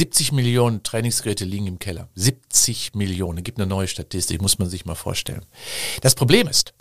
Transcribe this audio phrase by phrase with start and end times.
[0.00, 2.08] 70 Millionen Trainingsgeräte liegen im Keller.
[2.14, 3.44] 70 Millionen.
[3.44, 5.44] Gibt eine neue Statistik, muss man sich mal vorstellen.
[6.00, 6.72] Das Problem ist,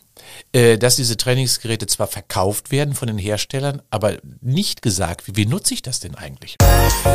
[0.54, 5.46] äh, dass diese Trainingsgeräte zwar verkauft werden von den Herstellern, aber nicht gesagt, wie, wie
[5.46, 6.56] nutze ich das denn eigentlich?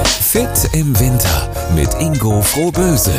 [0.04, 3.14] Fit im Winter mit Ingo Frohböse.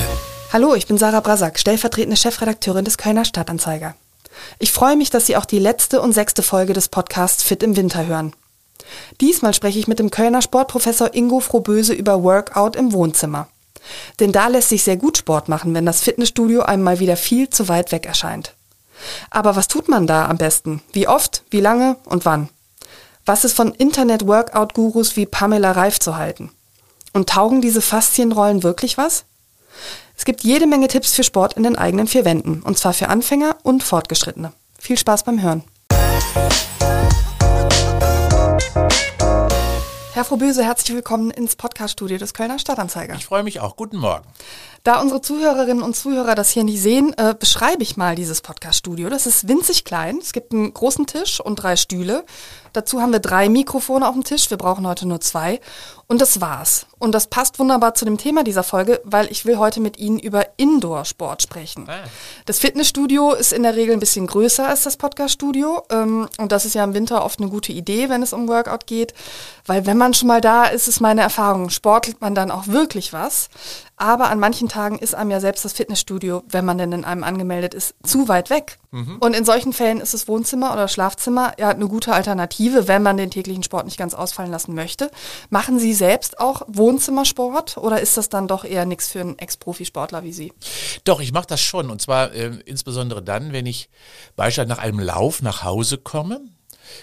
[0.54, 3.96] Hallo, ich bin Sarah Brasak, stellvertretende Chefredakteurin des Kölner Stadtanzeiger.
[4.60, 7.76] Ich freue mich, dass Sie auch die letzte und sechste Folge des Podcasts Fit im
[7.76, 8.36] Winter hören.
[9.22, 13.48] Diesmal spreche ich mit dem Kölner Sportprofessor Ingo Frohböse über Workout im Wohnzimmer.
[14.20, 17.50] Denn da lässt sich sehr gut Sport machen, wenn das Fitnessstudio einem mal wieder viel
[17.50, 18.54] zu weit weg erscheint.
[19.30, 20.82] Aber was tut man da am besten?
[20.94, 22.50] Wie oft, wie lange und wann?
[23.26, 26.52] Was ist von Internet-Workout-Gurus wie Pamela Reif zu halten?
[27.14, 29.26] Und taugen diese Faszienrollen wirklich was?
[30.18, 33.10] Es gibt jede Menge Tipps für Sport in den eigenen vier Wänden, und zwar für
[33.10, 34.54] Anfänger und Fortgeschrittene.
[34.80, 35.64] Viel Spaß beim Hören.
[40.26, 43.14] Herr Frohböse, herzlich willkommen ins Podcaststudio des Kölner Stadtanzeiger.
[43.14, 43.76] Ich freue mich auch.
[43.76, 44.26] Guten Morgen.
[44.82, 49.10] Da unsere Zuhörerinnen und Zuhörer das hier nicht sehen, äh, beschreibe ich mal dieses Podcaststudio.
[49.10, 50.18] Das ist winzig klein.
[50.20, 52.26] Es gibt einen großen Tisch und drei Stühle.
[52.76, 54.50] Dazu haben wir drei Mikrofone auf dem Tisch.
[54.50, 55.62] Wir brauchen heute nur zwei.
[56.08, 56.86] Und das war's.
[57.00, 60.20] Und das passt wunderbar zu dem Thema dieser Folge, weil ich will heute mit Ihnen
[60.20, 61.88] über Indoor-Sport sprechen.
[61.90, 62.04] Ah.
[62.46, 65.84] Das Fitnessstudio ist in der Regel ein bisschen größer als das Podcaststudio.
[65.90, 68.88] Ähm, und das ist ja im Winter oft eine gute Idee, wenn es um Workout
[68.88, 69.14] geht.
[69.66, 73.14] Weil wenn man schon mal da ist, ist meine Erfahrung, sportelt man dann auch wirklich
[73.14, 73.50] was.
[73.98, 77.24] Aber an manchen Tagen ist einem ja selbst das Fitnessstudio, wenn man denn in einem
[77.24, 78.78] angemeldet ist, zu weit weg.
[78.92, 79.18] Mhm.
[79.20, 83.16] Und in solchen Fällen ist das Wohnzimmer oder Schlafzimmer ja eine gute Alternative, wenn man
[83.16, 85.12] den täglichen Sport nicht ganz ausfallen lassen möchte.
[85.50, 90.24] Machen Sie selbst auch Wohnzimmersport oder ist das dann doch eher nichts für einen Ex-Profisportler
[90.24, 90.52] wie Sie?
[91.06, 91.90] Doch, ich mache das schon.
[91.90, 93.90] Und zwar äh, insbesondere dann, wenn ich
[94.36, 96.42] beispielsweise nach einem Lauf nach Hause komme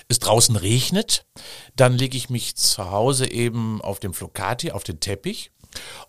[0.08, 1.26] es draußen regnet,
[1.74, 5.50] dann lege ich mich zu Hause eben auf dem Flocati, auf den Teppich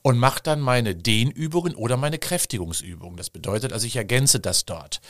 [0.02, 3.18] und mache dann meine Dehnübungen oder meine Kräftigungsübungen.
[3.18, 5.02] Das bedeutet also, ich ergänze das dort,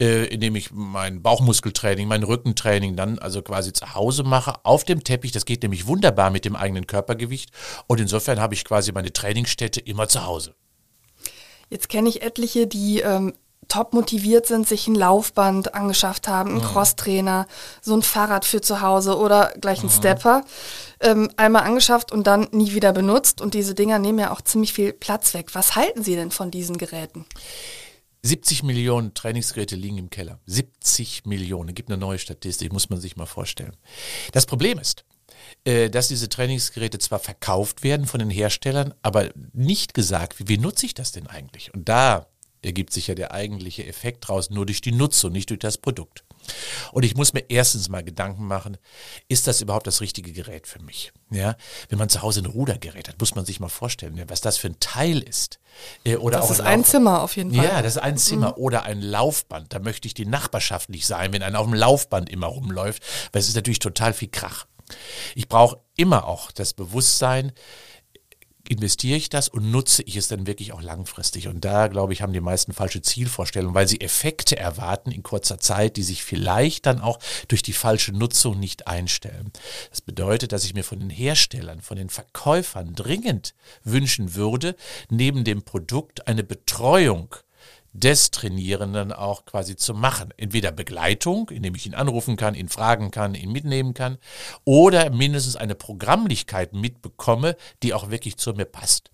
[0.00, 5.04] äh, indem ich mein Bauchmuskeltraining, mein Rückentraining dann also quasi zu Hause mache, auf dem
[5.04, 5.32] Teppich.
[5.32, 7.50] Das geht nämlich wunderbar mit dem eigenen Körpergewicht
[7.86, 10.54] und insofern habe ich quasi meine Trainingsstätte immer zu Hause.
[11.70, 13.34] Jetzt kenne ich etliche, die ähm,
[13.68, 16.64] top motiviert sind, sich ein Laufband angeschafft haben, einen mhm.
[16.64, 17.46] Crosstrainer,
[17.80, 19.96] so ein Fahrrad für zu Hause oder gleich einen mhm.
[19.96, 20.44] Stepper,
[21.00, 23.40] ähm, einmal angeschafft und dann nie wieder benutzt.
[23.40, 25.54] Und diese Dinger nehmen ja auch ziemlich viel Platz weg.
[25.54, 27.26] Was halten Sie denn von diesen Geräten?
[28.22, 30.40] 70 Millionen Trainingsgeräte liegen im Keller.
[30.46, 31.74] 70 Millionen.
[31.74, 33.76] Gibt eine neue Statistik, muss man sich mal vorstellen.
[34.32, 35.04] Das Problem ist,
[35.64, 40.58] äh, dass diese Trainingsgeräte zwar verkauft werden von den Herstellern, aber nicht gesagt, wie, wie
[40.58, 41.72] nutze ich das denn eigentlich?
[41.74, 42.26] Und da
[42.62, 46.24] ergibt sich ja der eigentliche Effekt draus nur durch die Nutzung, nicht durch das Produkt.
[46.92, 48.78] Und ich muss mir erstens mal Gedanken machen,
[49.28, 51.12] ist das überhaupt das richtige Gerät für mich?
[51.30, 51.56] Ja,
[51.88, 54.68] wenn man zu Hause ein Rudergerät hat, muss man sich mal vorstellen, was das für
[54.68, 55.60] ein Teil ist.
[56.04, 57.64] Äh, oder das ist ein, ein Zimmer auf jeden Fall.
[57.64, 58.62] Ja, das ist ein Zimmer mhm.
[58.62, 59.72] oder ein Laufband.
[59.72, 63.02] Da möchte ich die Nachbarschaft nicht sein, wenn einer auf dem Laufband immer rumläuft,
[63.32, 64.66] weil es ist natürlich total viel Krach.
[65.34, 67.52] Ich brauche immer auch das Bewusstsein,
[68.68, 71.48] investiere ich das und nutze ich es dann wirklich auch langfristig?
[71.48, 75.58] Und da, glaube ich, haben die meisten falsche Zielvorstellungen, weil sie Effekte erwarten in kurzer
[75.58, 77.18] Zeit, die sich vielleicht dann auch
[77.48, 79.52] durch die falsche Nutzung nicht einstellen.
[79.90, 84.76] Das bedeutet, dass ich mir von den Herstellern, von den Verkäufern dringend wünschen würde,
[85.10, 87.34] neben dem Produkt eine Betreuung
[87.98, 90.32] des Trainierenden auch quasi zu machen.
[90.36, 94.18] Entweder Begleitung, indem ich ihn anrufen kann, ihn fragen kann, ihn mitnehmen kann,
[94.64, 99.10] oder mindestens eine Programmlichkeit mitbekomme, die auch wirklich zu mir passt.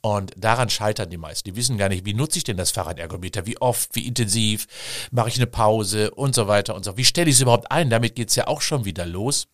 [0.00, 1.48] Und daran scheitern die meisten.
[1.48, 4.66] Die wissen gar nicht, wie nutze ich denn das Fahrradergometer, wie oft, wie intensiv,
[5.10, 6.96] mache ich eine Pause und so weiter und so.
[6.96, 7.90] Wie stelle ich es überhaupt ein?
[7.90, 9.48] Damit geht es ja auch schon wieder los.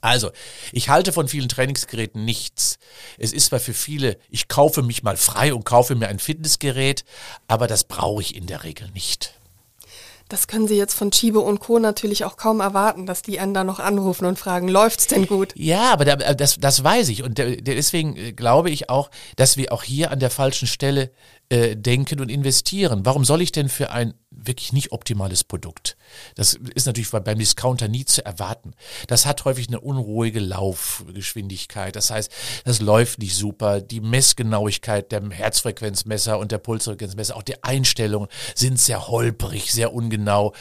[0.00, 0.30] Also,
[0.72, 2.78] ich halte von vielen Trainingsgeräten nichts.
[3.18, 7.04] Es ist zwar für viele, ich kaufe mich mal frei und kaufe mir ein Fitnessgerät,
[7.48, 9.34] aber das brauche ich in der Regel nicht.
[10.30, 11.80] Das können Sie jetzt von Chibo und Co.
[11.80, 15.52] natürlich auch kaum erwarten, dass die einen da noch anrufen und fragen, läuft's denn gut?
[15.56, 17.24] Ja, aber das, das weiß ich.
[17.24, 21.10] Und deswegen äh, glaube ich auch, dass wir auch hier an der falschen Stelle
[21.48, 23.04] äh, denken und investieren.
[23.04, 25.96] Warum soll ich denn für ein wirklich nicht optimales Produkt.
[26.36, 28.74] Das ist natürlich beim Discounter nie zu erwarten.
[29.08, 31.96] Das hat häufig eine unruhige Laufgeschwindigkeit.
[31.96, 32.30] Das heißt,
[32.64, 33.80] das läuft nicht super.
[33.80, 40.54] Die Messgenauigkeit der Herzfrequenzmesser und der Pulsfrequenzmesser, auch die Einstellungen sind sehr holprig, sehr ungenau.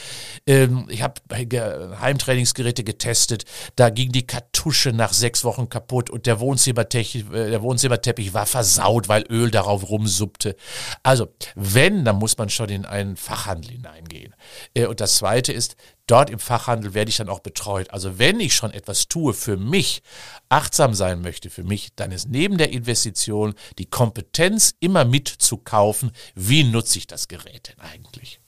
[0.48, 3.46] Ähm, ich habe Heimtrainingsgeräte getestet.
[3.76, 8.48] Da ging die Kartusche nach sechs Wochen kaputt und der Wohnzimmerteppich, äh, der Wohnzimmerteppich war
[8.48, 10.56] versaut, weil Öl darauf rumsuppte.
[11.04, 14.36] Also, wenn, dann muss man schon in einen Fachhandel Fachhandel hineingehen.
[14.74, 15.76] Äh, und das Zweite ist,
[16.08, 17.92] dort im Fachhandel werde ich dann auch betreut.
[17.92, 20.02] Also wenn ich schon etwas tue für mich,
[20.50, 26.64] achtsam sein möchte für mich, dann ist neben der Investition die Kompetenz immer mitzukaufen, wie
[26.64, 28.40] nutze ich das Gerät denn eigentlich.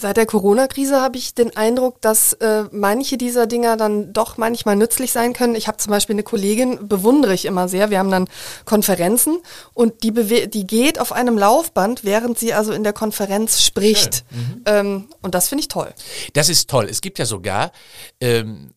[0.00, 4.76] Seit der Corona-Krise habe ich den Eindruck, dass äh, manche dieser Dinger dann doch manchmal
[4.76, 5.56] nützlich sein können.
[5.56, 7.90] Ich habe zum Beispiel eine Kollegin, bewundere ich immer sehr.
[7.90, 8.28] Wir haben dann
[8.64, 9.38] Konferenzen
[9.74, 10.12] und die,
[10.48, 14.24] die geht auf einem Laufband, während sie also in der Konferenz spricht.
[14.30, 14.62] Mhm.
[14.66, 15.92] Ähm, und das finde ich toll.
[16.32, 16.86] Das ist toll.
[16.88, 17.72] Es gibt ja sogar
[18.20, 18.70] ähm,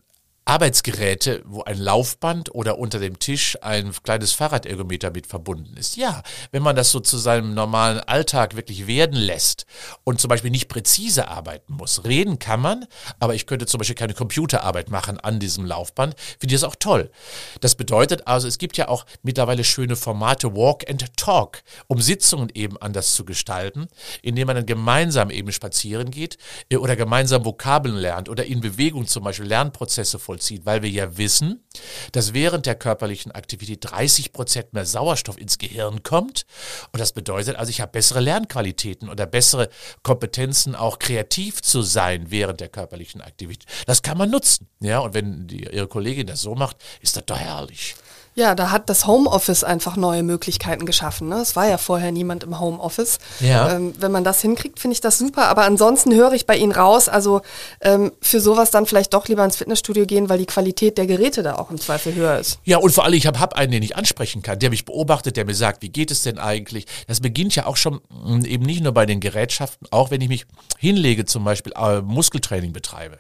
[0.52, 5.96] Arbeitsgeräte, wo ein Laufband oder unter dem Tisch ein kleines Fahrradergometer mit verbunden ist.
[5.96, 9.66] Ja, wenn man das so zu seinem normalen Alltag wirklich werden lässt
[10.04, 12.04] und zum Beispiel nicht präzise arbeiten muss.
[12.04, 12.86] Reden kann man,
[13.18, 16.20] aber ich könnte zum Beispiel keine Computerarbeit machen an diesem Laufband.
[16.20, 17.12] Finde ich das auch toll.
[17.62, 22.50] Das bedeutet also, es gibt ja auch mittlerweile schöne Formate Walk and Talk, um Sitzungen
[22.54, 23.88] eben anders zu gestalten,
[24.22, 26.38] indem man dann gemeinsam eben spazieren geht
[26.70, 31.18] äh, oder gemeinsam Vokabeln lernt oder in Bewegung zum Beispiel Lernprozesse vollzieht, weil wir ja
[31.18, 31.64] wissen,
[32.12, 36.46] dass während der körperlichen Aktivität 30 Prozent mehr Sauerstoff ins Gehirn kommt.
[36.92, 39.70] Und das bedeutet also, ich habe bessere Lernqualitäten oder bessere
[40.04, 43.68] Kompetenzen, auch kreativ zu sein während der körperlichen Aktivität.
[43.86, 44.68] Das kann man nutzen.
[44.80, 47.96] Ja, und wenn die, Ihre Kollegin das so macht, ist das doch herrlich.
[48.34, 51.28] Ja, da hat das Homeoffice einfach neue Möglichkeiten geschaffen.
[51.28, 51.36] Ne?
[51.36, 53.20] Es war ja vorher niemand im Homeoffice.
[53.42, 53.76] Ja.
[53.76, 55.50] Ähm, wenn man das hinkriegt, finde ich das super.
[55.50, 57.42] Aber ansonsten höre ich bei Ihnen raus, also
[57.82, 61.44] ähm, für sowas dann vielleicht doch lieber ins Fitnessstudio gehen, weil die Qualität der Geräte
[61.44, 62.60] da auch im Zweifel höher ist.
[62.64, 65.36] Ja, und vor allem, ich habe hab einen, den ich ansprechen kann, der mich beobachtet,
[65.36, 66.86] der mir sagt, wie geht es denn eigentlich?
[67.08, 70.22] Das beginnt ja auch schon mh, hm, eben nicht nur bei den Gerätschaften, auch wenn
[70.22, 70.46] ich mich
[70.80, 73.20] hinlege, zum Beispiel äh, Muskeltraining betreibe,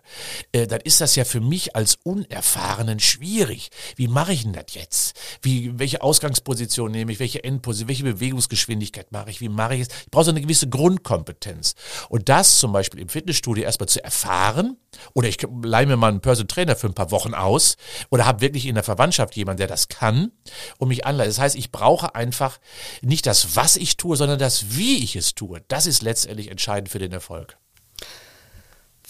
[0.53, 3.71] äh, dann ist das ja für mich als Unerfahrenen schwierig.
[3.97, 5.00] Wie mache ich denn das jetzt?
[5.41, 9.87] Wie, welche Ausgangsposition nehme ich, welche Endposition, welche Bewegungsgeschwindigkeit mache ich, wie mache ich es?
[10.05, 11.75] Ich brauche so eine gewisse Grundkompetenz.
[12.09, 14.77] Und das zum Beispiel im Fitnessstudio erstmal zu erfahren,
[15.13, 17.77] oder ich leihe mir mal einen Person Trainer für ein paar Wochen aus,
[18.09, 20.31] oder habe wirklich in der Verwandtschaft jemanden, der das kann
[20.77, 21.33] und mich anleitet.
[21.33, 22.59] Das heißt, ich brauche einfach
[23.01, 25.61] nicht das, was ich tue, sondern das, wie ich es tue.
[25.67, 27.57] Das ist letztendlich entscheidend für den Erfolg.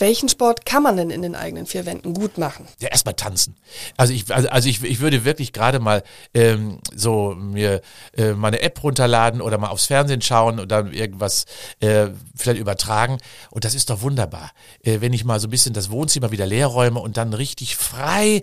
[0.01, 2.68] Welchen Sport kann man denn in den eigenen vier Wänden gut machen?
[2.80, 3.56] Ja, erstmal tanzen.
[3.98, 6.03] Also ich, also, also ich, ich würde wirklich gerade mal
[6.33, 7.81] ähm, so mir
[8.18, 11.45] äh, meine App runterladen oder mal aufs Fernsehen schauen und dann irgendwas
[11.81, 13.19] äh, vielleicht übertragen.
[13.51, 14.51] Und das ist doch wunderbar.
[14.83, 17.75] Äh, wenn ich mal so ein bisschen das Wohnzimmer wieder leer räume und dann richtig
[17.75, 18.42] frei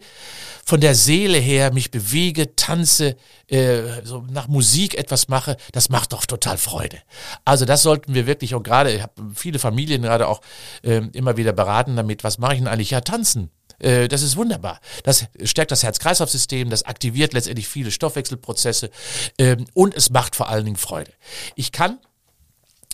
[0.64, 3.16] von der Seele her mich bewege, tanze,
[3.48, 6.98] äh, so nach Musik etwas mache, das macht doch total Freude.
[7.44, 10.40] Also das sollten wir wirklich auch gerade, ich habe viele Familien gerade auch
[10.82, 12.90] äh, immer wieder beraten damit, was mache ich denn eigentlich?
[12.90, 13.50] Ja, tanzen.
[13.78, 14.80] Äh, das ist wunderbar.
[15.04, 18.90] Das stärkt das Herz-Kreislauf-System, das aktiviert letztendlich viele Stoffwechselprozesse
[19.38, 21.12] ähm, und es macht vor allen Dingen Freude.
[21.54, 21.98] Ich kann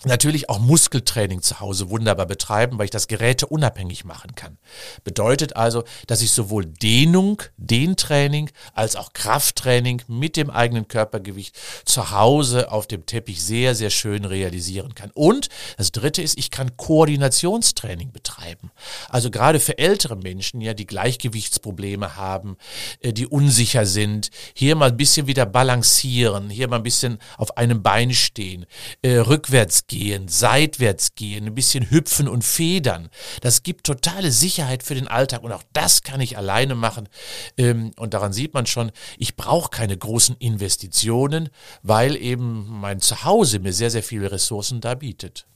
[0.06, 4.58] natürlich auch Muskeltraining zu Hause wunderbar betreiben, weil ich das Geräte unabhängig machen kann.
[5.04, 12.10] Bedeutet also, dass ich sowohl Dehnung, Dehntraining als auch Krafttraining mit dem eigenen Körpergewicht zu
[12.10, 15.10] Hause auf dem Teppich sehr, sehr schön realisieren kann.
[15.14, 18.70] Und das dritte ist, ich kann Koordinationstraining betreiben.
[19.08, 22.56] Also gerade für ältere Menschen, ja, die Gleichgewichtsprobleme haben,
[23.00, 27.56] äh, die unsicher sind, hier mal ein bisschen wieder balancieren, hier mal ein bisschen auf
[27.56, 28.66] einem Bein stehen,
[29.02, 33.10] äh, rückwärts gehen, gehen, seitwärts gehen, ein bisschen hüpfen und federn.
[33.42, 37.08] Das gibt totale Sicherheit für den Alltag und auch das kann ich alleine machen.
[37.56, 41.48] Ähm, und daran sieht man schon, ich brauche keine großen Investitionen,
[41.82, 45.46] weil eben mein Zuhause mir sehr, sehr viele Ressourcen da bietet.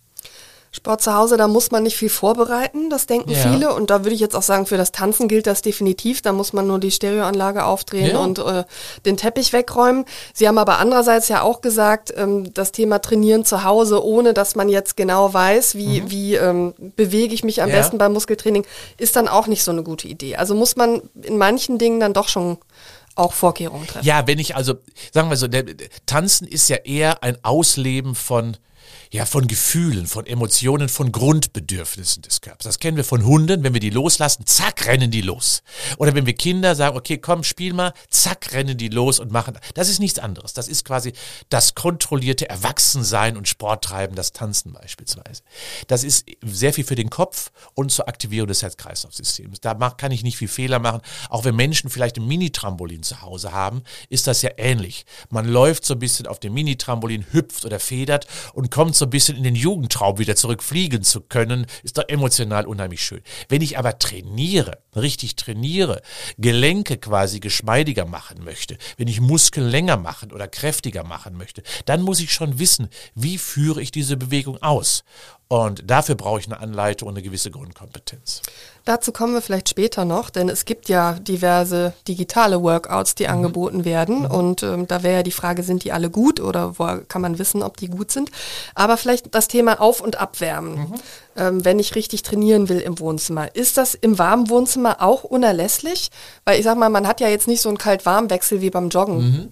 [0.71, 3.39] Sport zu Hause, da muss man nicht viel vorbereiten, das denken ja.
[3.39, 3.75] viele.
[3.75, 6.21] Und da würde ich jetzt auch sagen, für das Tanzen gilt das definitiv.
[6.21, 8.19] Da muss man nur die Stereoanlage aufdrehen ja.
[8.19, 8.65] und äh,
[9.07, 10.05] den Teppich wegräumen.
[10.35, 14.57] Sie haben aber andererseits ja auch gesagt, ähm, das Thema Trainieren zu Hause, ohne dass
[14.57, 16.11] man jetzt genau weiß, wie, mhm.
[16.11, 17.77] wie ähm, bewege ich mich am ja.
[17.77, 18.67] besten beim Muskeltraining,
[18.99, 20.37] ist dann auch nicht so eine gute Idee.
[20.37, 22.59] Also muss man in manchen Dingen dann doch schon
[23.15, 24.07] auch Vorkehrungen treffen.
[24.07, 24.75] Ja, wenn ich also,
[25.13, 25.65] sagen wir so, der,
[26.07, 28.57] Tanzen ist ja eher ein Ausleben von
[29.11, 32.65] ja, von Gefühlen, von Emotionen, von Grundbedürfnissen des Körpers.
[32.65, 35.63] Das kennen wir von Hunden, wenn wir die loslassen, zack, rennen die los.
[35.97, 39.59] Oder wenn wir Kinder sagen, okay, komm, spiel mal, zack, rennen die los und machen.
[39.75, 40.53] Das ist nichts anderes.
[40.53, 41.13] Das ist quasi
[41.49, 45.43] das kontrollierte Erwachsensein und Sporttreiben, das Tanzen beispielsweise.
[45.87, 49.61] Das ist sehr viel für den Kopf und zur Aktivierung des Herz-Kreislauf-Systems.
[49.61, 51.01] Da kann ich nicht viel Fehler machen.
[51.31, 55.07] Auch wenn Menschen vielleicht ein Mini-Trampolin zu Hause haben, ist das ja ähnlich.
[55.31, 59.11] Man läuft so ein bisschen auf dem Mini-Trampolin, hüpft oder federt und kommt so ein
[59.11, 63.23] bisschen in den Jugendtraum wieder zurückfliegen zu können, ist doch emotional unheimlich schön.
[63.49, 66.03] Wenn ich aber trainiere, richtig trainiere,
[66.37, 72.03] Gelenke quasi geschmeidiger machen möchte, wenn ich Muskeln länger machen oder kräftiger machen möchte, dann
[72.03, 75.05] muss ich schon wissen, wie führe ich diese Bewegung aus.
[75.49, 78.43] Und dafür brauche ich eine Anleitung und eine gewisse Grundkompetenz.
[78.85, 83.31] Dazu kommen wir vielleicht später noch, denn es gibt ja diverse digitale Workouts, die mhm.
[83.31, 84.21] angeboten werden.
[84.21, 84.31] Mhm.
[84.31, 87.39] Und ähm, da wäre ja die Frage, sind die alle gut oder wo kann man
[87.39, 88.31] wissen, ob die gut sind?
[88.75, 90.81] Aber vielleicht das Thema Auf- und Abwärmen.
[90.81, 90.95] Mhm.
[91.39, 93.55] Ähm, wenn ich richtig trainieren will im Wohnzimmer.
[93.55, 96.11] Ist das im warmen Wohnzimmer auch unerlässlich?
[96.45, 99.19] Weil ich sag mal, man hat ja jetzt nicht so einen Kalt-Warm-Wechsel wie beim Joggen.
[99.19, 99.49] Mhm.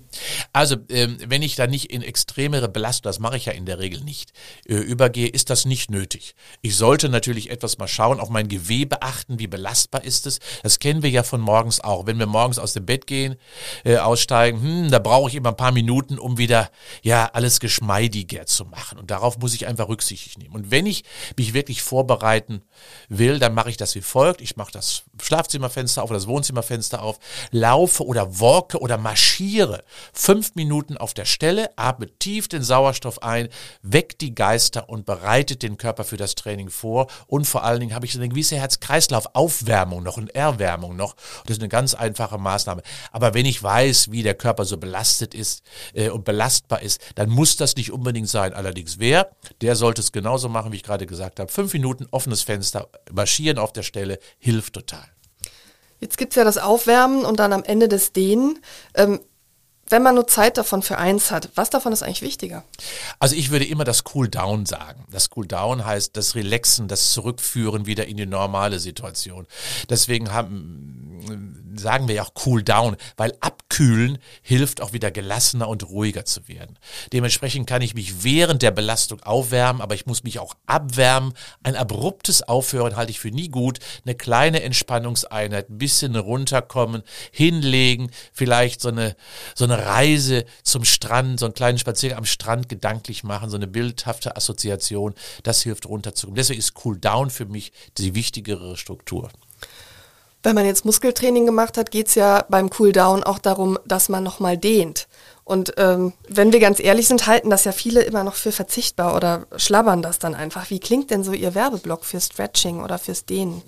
[0.53, 3.79] Also, ähm, wenn ich da nicht in extremere Belastung, das mache ich ja in der
[3.79, 4.33] Regel nicht,
[4.67, 6.35] äh, übergehe, ist das nicht nötig.
[6.61, 10.41] Ich sollte natürlich etwas mal schauen, auf mein Gewebe achten wie belastbar ist es.
[10.65, 12.07] Das kennen wir ja von morgens auch.
[12.07, 13.37] Wenn wir morgens aus dem Bett gehen,
[13.85, 16.71] äh, aussteigen, hm, da brauche ich immer ein paar Minuten, um wieder
[17.03, 18.99] ja alles geschmeidiger zu machen.
[18.99, 20.55] Und darauf muss ich einfach Rücksicht nehmen.
[20.55, 21.05] Und wenn ich
[21.37, 22.63] mich wirklich vorbereiten
[23.09, 24.41] will, dann mache ich das wie folgt.
[24.41, 27.19] Ich mache das Schlafzimmerfenster auf, das Wohnzimmerfenster auf,
[27.51, 33.49] laufe oder walke oder marschiere fünf Minuten auf der Stelle, atme tief den Sauerstoff ein,
[33.83, 37.07] weckt die Geister und bereitet den Körper für das Training vor.
[37.27, 41.15] Und vor allen Dingen habe ich eine gewisse Herz-Kreislauf Kreislaufaufwärmung noch und Erwärmung noch.
[41.47, 42.83] Das ist eine ganz einfache Maßnahme.
[43.13, 45.63] Aber wenn ich weiß, wie der Körper so belastet ist
[45.95, 48.55] äh, und belastbar ist, dann muss das nicht unbedingt sein.
[48.55, 49.31] Allerdings wer,
[49.61, 51.51] der sollte es genauso machen, wie ich gerade gesagt habe.
[51.51, 55.07] Fünf Minuten offenes Fenster, marschieren auf der Stelle, hilft total.
[56.01, 58.59] Jetzt gibt es ja das Aufwärmen und dann am Ende des Dehnen.
[58.95, 59.21] Ähm,
[59.89, 62.65] wenn man nur Zeit davon für eins hat, was davon ist eigentlich wichtiger?
[63.19, 65.05] Also ich würde immer das Cool Down sagen.
[65.11, 69.47] Das Cool Down heißt das Relaxen, das Zurückführen wieder in die normale Situation.
[69.89, 75.89] Deswegen haben, sagen wir ja auch Cool Down, weil abkühlen hilft auch wieder gelassener und
[75.89, 76.79] ruhiger zu werden.
[77.13, 81.33] Dementsprechend kann ich mich während der Belastung aufwärmen, aber ich muss mich auch abwärmen.
[81.63, 83.79] Ein abruptes Aufhören halte ich für nie gut.
[84.05, 89.17] Eine kleine Entspannungseinheit, ein bisschen runterkommen, hinlegen, vielleicht so eine,
[89.55, 93.67] so eine Reise zum Strand, so einen kleinen Spaziergang am Strand gedanklich machen, so eine
[93.67, 96.37] bildhafte Assoziation, das hilft runterzukommen.
[96.37, 99.31] Deswegen ist Cool Down für mich die wichtigere Struktur.
[100.43, 104.09] Wenn man jetzt Muskeltraining gemacht hat, geht es ja beim Cool Down auch darum, dass
[104.09, 105.09] man nochmal dehnt.
[105.47, 109.15] Und ähm, wenn wir ganz ehrlich sind, halten das ja viele immer noch für verzichtbar
[109.15, 110.71] oder schlabbern das dann einfach.
[110.71, 113.63] Wie klingt denn so Ihr Werbeblock für Stretching oder fürs Dehnen?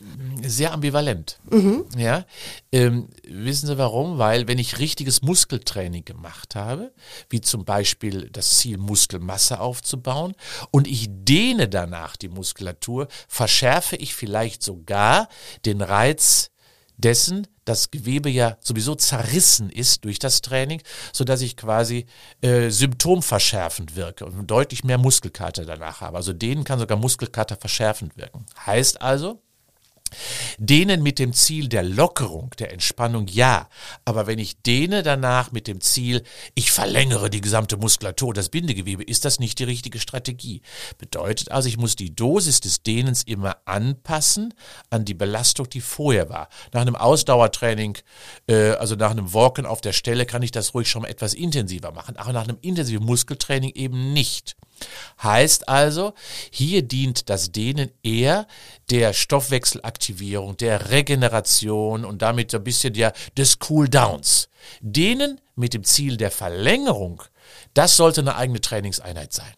[0.44, 1.38] Sehr ambivalent.
[1.49, 1.85] Mhm.
[1.97, 2.25] Ja,
[2.73, 4.18] ähm, wissen Sie warum?
[4.18, 6.92] Weil wenn ich richtiges Muskeltraining gemacht habe,
[7.30, 10.35] wie zum Beispiel das Ziel Muskelmasse aufzubauen,
[10.73, 15.28] und ich dehne danach die Muskulatur, verschärfe ich vielleicht sogar
[15.64, 16.50] den Reiz
[16.99, 22.07] dessen, das Gewebe ja sowieso zerrissen ist durch das Training, sodass ich quasi
[22.40, 26.17] äh, symptomverschärfend wirke und deutlich mehr Muskelkater danach habe.
[26.17, 28.47] Also denen kann sogar Muskelkater verschärfend wirken.
[28.67, 29.43] Heißt also,
[30.59, 33.69] Dehnen mit dem Ziel der Lockerung, der Entspannung, ja.
[34.05, 36.23] Aber wenn ich dehne danach mit dem Ziel,
[36.55, 40.62] ich verlängere die gesamte Muskulatur, das Bindegewebe, ist das nicht die richtige Strategie.
[40.99, 44.55] Bedeutet also, ich muss die Dosis des Dehnens immer anpassen
[44.91, 46.49] an die Belastung, die vorher war.
[46.73, 47.99] Nach einem Ausdauertraining,
[48.49, 51.93] äh, also nach einem Walken auf der Stelle, kann ich das ruhig schon etwas intensiver
[51.93, 52.17] machen.
[52.17, 54.57] Aber nach einem intensiven Muskeltraining eben nicht.
[55.23, 56.14] Heißt also,
[56.50, 58.47] hier dient das Dehnen eher
[58.90, 64.49] der Stoffwechselaktivierung, der Regeneration und damit ein bisschen der, des Cooldowns.
[64.80, 67.23] Dehnen mit dem Ziel der Verlängerung,
[67.75, 69.52] das sollte eine eigene Trainingseinheit sein.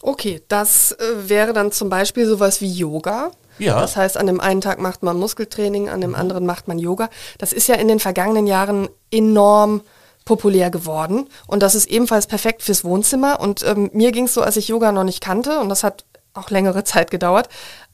[0.00, 3.30] Okay, das äh, wäre dann zum Beispiel sowas wie Yoga.
[3.58, 3.80] Ja.
[3.80, 6.16] Das heißt, an dem einen Tag macht man Muskeltraining, an dem mhm.
[6.16, 7.08] anderen macht man Yoga.
[7.38, 9.82] Das ist ja in den vergangenen Jahren enorm
[10.24, 11.28] populär geworden.
[11.46, 13.40] Und das ist ebenfalls perfekt fürs Wohnzimmer.
[13.40, 15.60] Und ähm, mir ging es so, als ich Yoga noch nicht kannte.
[15.60, 17.48] Und das hat auch längere Zeit gedauert,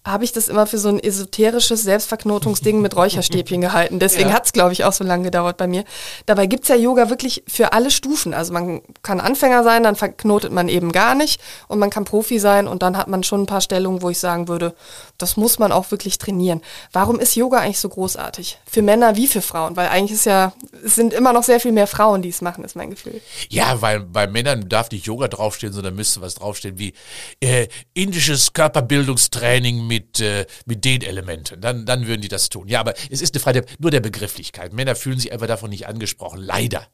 [0.04, 3.98] habe ich das immer für so ein esoterisches Selbstverknotungsding mit Räucherstäbchen gehalten.
[3.98, 4.34] Deswegen ja.
[4.34, 5.84] hat es, glaube ich, auch so lange gedauert bei mir.
[6.26, 8.34] Dabei gibt es ja Yoga wirklich für alle Stufen.
[8.34, 12.38] Also man kann Anfänger sein, dann verknotet man eben gar nicht und man kann Profi
[12.38, 14.74] sein und dann hat man schon ein paar Stellungen, wo ich sagen würde,
[15.18, 16.62] das muss man auch wirklich trainieren.
[16.92, 18.58] Warum ist Yoga eigentlich so großartig?
[18.66, 19.76] Für Männer wie für Frauen?
[19.76, 20.52] Weil eigentlich ist ja,
[20.84, 23.20] es sind immer noch sehr viel mehr Frauen, die es machen, ist mein Gefühl.
[23.48, 26.94] Ja, weil bei Männern darf nicht Yoga draufstehen, sondern müsste was draufstehen wie
[27.40, 31.60] äh, indisches Körperbildungstraining mit, äh, mit den Elementen.
[31.60, 32.68] Dann, dann würden die das tun.
[32.68, 34.72] Ja, aber es ist eine Frage nur der Begrifflichkeit.
[34.72, 36.40] Männer fühlen sich einfach davon nicht angesprochen.
[36.40, 36.86] Leider.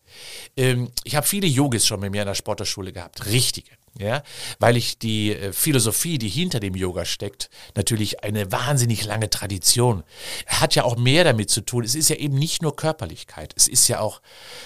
[0.56, 3.26] Ähm, ich habe viele Yogis schon mit mir in der Sporterschule gehabt.
[3.26, 4.22] Richtige ja,
[4.58, 10.02] weil ich die äh, Philosophie, die hinter dem Yoga steckt, natürlich eine wahnsinnig lange Tradition
[10.46, 11.84] hat ja auch mehr damit zu tun.
[11.84, 14.20] Es ist ja eben nicht nur Körperlichkeit, es ist ja auch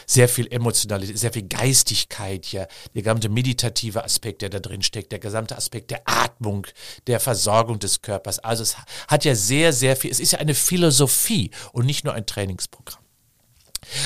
[0.07, 5.13] sehr viel Emotionalität, sehr viel Geistigkeit, ja, der gesamte meditative Aspekt, der da drin steckt,
[5.13, 6.67] der gesamte Aspekt der Atmung,
[7.07, 8.39] der Versorgung des Körpers.
[8.39, 8.77] Also es
[9.09, 13.08] hat ja sehr, sehr viel, es ist ja eine Philosophie und nicht nur ein Trainingsprogramm.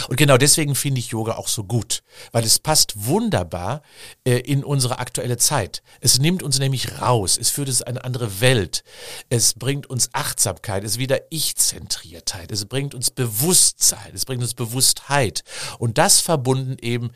[0.08, 3.82] Und genau deswegen finde ich Yoga auch so gut, weil es passt wunderbar
[4.24, 5.82] äh, in unsere aktuelle Zeit.
[6.00, 8.84] Es nimmt uns nämlich raus, es führt uns in eine andere Welt,
[9.28, 14.54] es bringt uns Achtsamkeit, es ist wieder Ich-Zentriertheit, es bringt uns Bewusstsein, es bringt uns
[14.54, 15.44] Bewusstheit
[15.78, 17.10] und das verbunden eben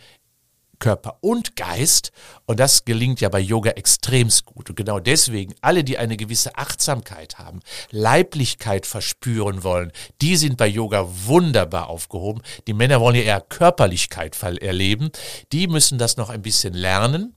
[0.78, 2.12] Körper und Geist.
[2.46, 4.70] Und das gelingt ja bei Yoga extremst gut.
[4.70, 10.66] Und genau deswegen, alle, die eine gewisse Achtsamkeit haben, Leiblichkeit verspüren wollen, die sind bei
[10.66, 12.42] Yoga wunderbar aufgehoben.
[12.66, 15.10] Die Männer wollen ja eher Körperlichkeit erleben.
[15.52, 17.34] Die müssen das noch ein bisschen lernen.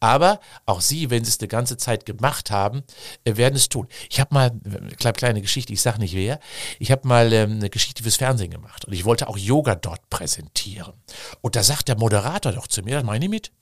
[0.00, 2.82] Aber auch sie, wenn sie es eine ganze Zeit gemacht haben,
[3.24, 3.88] äh, werden es tun.
[4.08, 6.40] Ich habe mal, eine kleine Geschichte, ich sage nicht wer,
[6.78, 8.84] ich habe mal ähm, eine Geschichte fürs Fernsehen gemacht.
[8.84, 10.92] Und ich wollte auch Yoga dort präsentieren.
[11.40, 13.52] Und da sagt der Moderator doch zu zu mir, meine ich mit.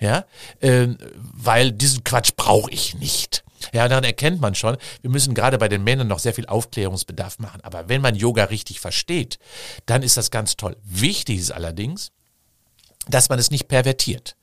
[0.00, 0.24] Ja,
[0.60, 3.44] äh, weil diesen Quatsch brauche ich nicht.
[3.72, 7.38] Ja, daran erkennt man schon, wir müssen gerade bei den Männern noch sehr viel Aufklärungsbedarf
[7.38, 7.60] machen.
[7.62, 9.38] Aber wenn man Yoga richtig versteht,
[9.86, 10.76] dann ist das ganz toll.
[10.82, 12.10] Wichtig ist allerdings,
[13.06, 14.36] dass man es nicht pervertiert.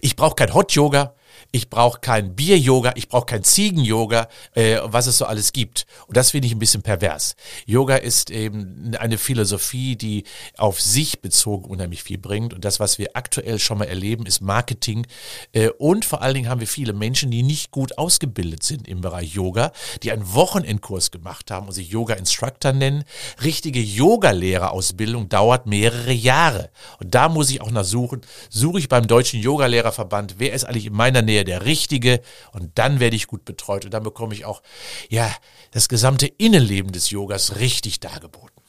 [0.00, 1.14] Ich brauche kein Hot Yoga,
[1.54, 5.86] ich brauche kein Bier-Yoga, ich brauche kein Ziegen-Yoga, äh, was es so alles gibt.
[6.08, 7.36] Und das finde ich ein bisschen pervers.
[7.64, 10.24] Yoga ist eben eine Philosophie, die
[10.58, 12.54] auf sich bezogen unheimlich viel bringt.
[12.54, 15.06] Und das, was wir aktuell schon mal erleben, ist Marketing.
[15.52, 19.00] Äh, und vor allen Dingen haben wir viele Menschen, die nicht gut ausgebildet sind im
[19.00, 19.70] Bereich Yoga,
[20.02, 23.04] die einen Wochenendkurs gemacht haben und sich Yoga-Instructor nennen.
[23.44, 26.70] Richtige Yoga-Lehrerausbildung dauert mehrere Jahre.
[26.98, 28.22] Und da muss ich auch nach suchen.
[28.50, 32.20] Suche ich beim Deutschen Yoga-Lehrerverband, wer ist eigentlich in meiner Nähe der Richtige
[32.52, 34.62] und dann werde ich gut betreut und dann bekomme ich auch,
[35.08, 35.30] ja,
[35.70, 38.63] das gesamte Innenleben des Yogas richtig dargeboten.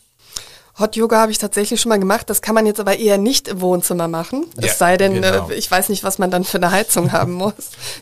[0.77, 2.29] Hot Yoga habe ich tatsächlich schon mal gemacht.
[2.29, 4.45] Das kann man jetzt aber eher nicht im Wohnzimmer machen.
[4.57, 5.49] Es ja, sei denn, genau.
[5.49, 7.53] äh, ich weiß nicht, was man dann für eine Heizung haben muss.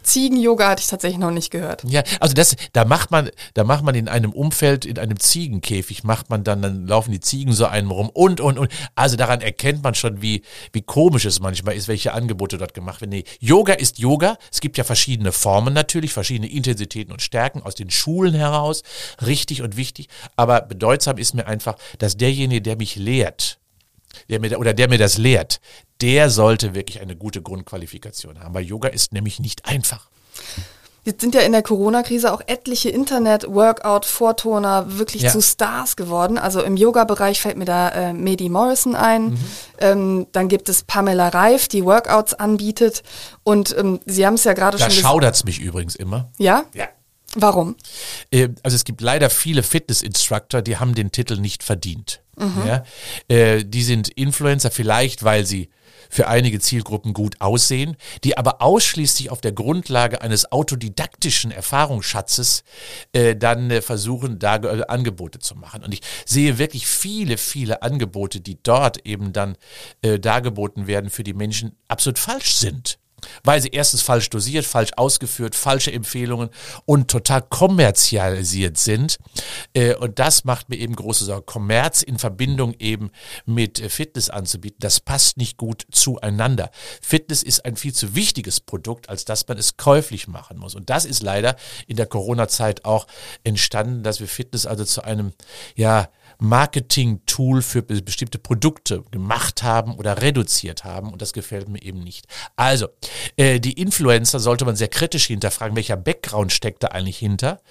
[0.01, 1.83] Ziegen-Yoga hatte ich tatsächlich noch nicht gehört.
[1.85, 6.03] Ja, also das, da macht man, da macht man in einem Umfeld, in einem Ziegenkäfig,
[6.03, 8.71] macht man dann, dann laufen die Ziegen so einem rum und, und, und.
[8.95, 13.01] Also daran erkennt man schon, wie, wie komisch es manchmal ist, welche Angebote dort gemacht
[13.01, 13.11] werden.
[13.11, 14.35] Nee, Yoga ist Yoga.
[14.51, 18.81] Es gibt ja verschiedene Formen natürlich, verschiedene Intensitäten und Stärken aus den Schulen heraus.
[19.23, 20.07] Richtig und wichtig.
[20.35, 23.59] Aber bedeutsam ist mir einfach, dass derjenige, der mich lehrt,
[24.29, 25.59] der mir, oder der mir das lehrt,
[26.01, 30.09] der sollte wirklich eine gute Grundqualifikation haben, weil Yoga ist nämlich nicht einfach.
[31.05, 35.31] Jetzt sind ja in der Corona-Krise auch etliche Internet-Workout-Vortoner wirklich ja.
[35.31, 36.37] zu Stars geworden.
[36.37, 39.31] Also im Yoga-Bereich fällt mir da äh, Medi Morrison ein.
[39.31, 39.39] Mhm.
[39.79, 43.03] Ähm, dann gibt es Pamela Reif, die Workouts anbietet.
[43.43, 45.03] Und ähm, Sie haben es ja gerade schon gesagt.
[45.03, 46.31] Da schaudert es mich übrigens immer.
[46.37, 46.63] Ja?
[46.73, 46.87] Ja.
[47.35, 47.75] Warum?
[48.31, 52.22] Äh, also es gibt leider viele Fitness-Instructor, die haben den Titel nicht verdient.
[52.37, 52.63] Mhm.
[52.67, 52.83] Ja?
[53.27, 55.69] Äh, die sind Influencer vielleicht, weil sie
[56.09, 62.63] für einige Zielgruppen gut aussehen, die aber ausschließlich auf der Grundlage eines autodidaktischen Erfahrungsschatzes
[63.13, 65.83] äh, dann äh, versuchen, da äh, Angebote zu machen.
[65.83, 69.57] Und ich sehe wirklich viele, viele Angebote, die dort eben dann
[70.01, 72.99] äh, dargeboten werden, für die Menschen absolut falsch sind
[73.43, 76.49] weil sie erstens falsch dosiert, falsch ausgeführt, falsche Empfehlungen
[76.85, 79.17] und total kommerzialisiert sind.
[79.73, 81.43] Äh, und das macht mir eben große Sorge.
[81.43, 83.11] Kommerz in Verbindung eben
[83.45, 86.71] mit äh, Fitness anzubieten, das passt nicht gut zueinander.
[87.01, 90.75] Fitness ist ein viel zu wichtiges Produkt, als dass man es käuflich machen muss.
[90.75, 91.55] Und das ist leider
[91.87, 93.07] in der Corona-Zeit auch
[93.43, 95.33] entstanden, dass wir Fitness also zu einem,
[95.75, 96.09] ja,
[96.39, 102.25] Marketing-Tool für bestimmte Produkte gemacht haben oder reduziert haben und das gefällt mir eben nicht.
[102.55, 102.87] Also,
[103.37, 107.61] äh, die Influencer sollte man sehr kritisch hinterfragen, welcher Background steckt da eigentlich hinter,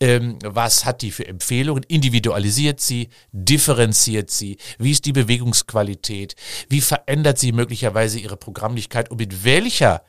[0.00, 6.34] ähm, was hat die für Empfehlungen, individualisiert sie, differenziert sie, wie ist die Bewegungsqualität,
[6.68, 9.10] wie verändert sie möglicherweise ihre Programmlichkeit?
[9.10, 10.02] Und mit welcher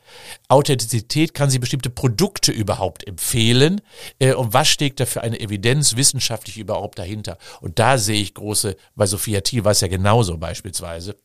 [0.48, 3.80] Authentizität kann sie bestimmte Produkte überhaupt empfehlen?
[4.18, 7.38] Äh, und was steckt da für eine Evidenz wissenschaftlich überhaupt dahinter.
[7.60, 11.16] Und da sehe ich große, bei Sophia Thiel war es ja genauso beispielsweise,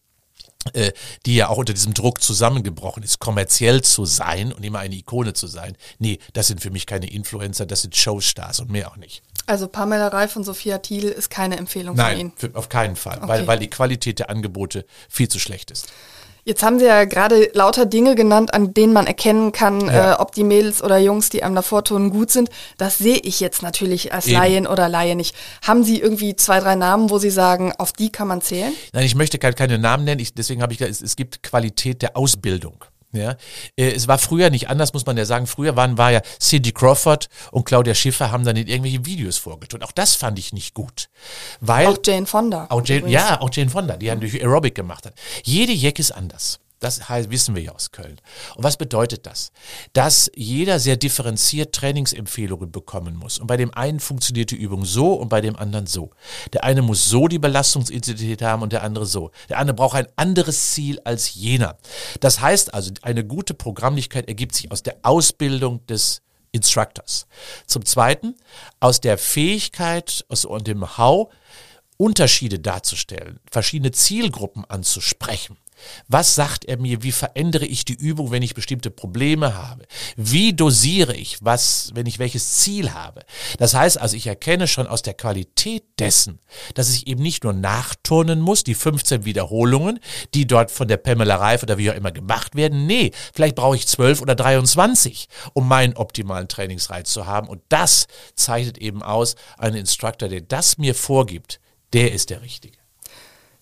[0.73, 0.91] äh,
[1.25, 5.33] die ja auch unter diesem Druck zusammengebrochen ist, kommerziell zu sein und immer eine Ikone
[5.33, 5.77] zu sein.
[5.99, 9.23] Nee, das sind für mich keine Influencer, das sind Showstars und mehr auch nicht.
[9.45, 12.33] Also Pamela Reif und Sophia Thiel ist keine Empfehlung Nein, von Ihnen?
[12.41, 13.27] Nein, auf keinen Fall, okay.
[13.27, 15.87] weil, weil die Qualität der Angebote viel zu schlecht ist.
[16.47, 20.13] Jetzt haben Sie ja gerade lauter Dinge genannt, an denen man erkennen kann, ja.
[20.13, 22.49] äh, ob die Mädels oder Jungs, die einem davor tun, gut sind.
[22.77, 24.37] Das sehe ich jetzt natürlich als Eben.
[24.37, 25.35] Laien oder Laie nicht.
[25.61, 28.73] Haben Sie irgendwie zwei, drei Namen, wo Sie sagen, auf die kann man zählen?
[28.93, 30.21] Nein, ich möchte keine Namen nennen.
[30.21, 32.85] Ich, deswegen habe ich gesagt, es, es gibt Qualität der Ausbildung.
[33.13, 33.37] Ja,
[33.77, 35.47] äh, es war früher nicht anders, muss man ja sagen.
[35.47, 39.81] Früher waren, war ja Cindy Crawford und Claudia Schiffer haben dann in irgendwelche Videos vorgetun.
[39.81, 41.09] Auch das fand ich nicht gut.
[41.61, 42.67] Weil, auch Jane Fonda.
[42.69, 45.13] Auch Jane, ja, auch Jane Fonda, die ja durch Aerobic gemacht hat.
[45.43, 46.59] Jede Jack ist anders.
[46.79, 48.21] Das heißt, wissen wir ja aus Köln.
[48.55, 49.51] Und was bedeutet das?
[49.93, 53.39] Dass jeder sehr differenziert Trainingsempfehlungen bekommen muss.
[53.39, 56.11] Und bei dem einen funktioniert die Übung so und bei dem anderen so.
[56.53, 59.31] Der eine muss so die Belastungsintensität haben und der andere so.
[59.49, 61.77] Der andere braucht ein anderes Ziel als jener.
[62.19, 67.25] Das heißt also, eine gute Programmlichkeit ergibt sich aus der Ausbildung des Instructors.
[67.65, 68.35] Zum Zweiten,
[68.79, 71.31] aus der Fähigkeit und dem How,
[71.97, 75.57] Unterschiede darzustellen, verschiedene Zielgruppen anzusprechen.
[76.07, 77.03] Was sagt er mir?
[77.03, 79.85] Wie verändere ich die Übung, wenn ich bestimmte Probleme habe?
[80.15, 83.21] Wie dosiere ich was, wenn ich welches Ziel habe?
[83.57, 86.39] Das heißt also, ich erkenne schon aus der Qualität dessen,
[86.73, 89.99] dass ich eben nicht nur nachturnen muss, die 15 Wiederholungen,
[90.33, 92.85] die dort von der Pamela Reif oder wie auch immer gemacht werden.
[92.85, 97.47] Nee, vielleicht brauche ich 12 oder 23, um meinen optimalen Trainingsreiz zu haben.
[97.47, 101.59] Und das zeichnet eben aus, einen Instructor, der das mir vorgibt,
[101.93, 102.77] der ist der Richtige.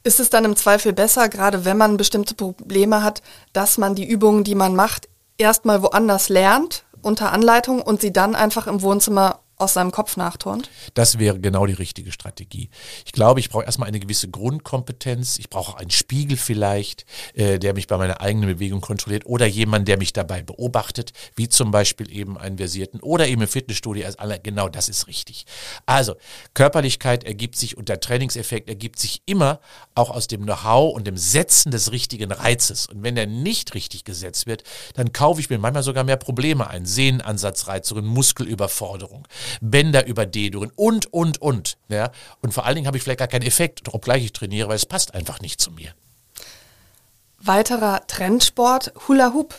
[0.05, 4.07] Ist es dann im Zweifel besser, gerade wenn man bestimmte Probleme hat, dass man die
[4.07, 9.39] Übungen, die man macht, erstmal woanders lernt, unter Anleitung und sie dann einfach im Wohnzimmer
[9.57, 10.69] aus seinem Kopf nachturnt?
[10.93, 12.69] Das wäre genau die richtige Strategie.
[13.05, 15.39] Ich glaube, ich brauche erstmal eine gewisse Grundkompetenz.
[15.39, 19.87] Ich brauche einen Spiegel vielleicht, äh, der mich bei meiner eigenen Bewegung kontrolliert oder jemand,
[19.87, 24.19] der mich dabei beobachtet, wie zum Beispiel eben einen Versierten oder eben im Fitnessstudio als
[24.19, 24.39] aller.
[24.39, 25.45] Genau das ist richtig.
[25.85, 26.15] Also,
[26.53, 29.59] Körperlichkeit ergibt sich und der Trainingseffekt ergibt sich immer
[29.93, 32.87] auch aus dem Know-how und dem Setzen des richtigen Reizes.
[32.87, 34.63] Und wenn er nicht richtig gesetzt wird,
[34.95, 36.85] dann kaufe ich mir manchmal sogar mehr Probleme ein.
[36.85, 39.27] Sehnenansatzreizungen, Muskelüberforderung.
[39.61, 41.77] Bänderüberdehnungen und, und, und.
[41.89, 42.11] Ja?
[42.41, 44.85] Und vor allen Dingen habe ich vielleicht gar keinen Effekt, obgleich ich trainiere, weil es
[44.85, 45.93] passt einfach nicht zu mir.
[47.39, 49.53] Weiterer Trendsport, Hula Hoop.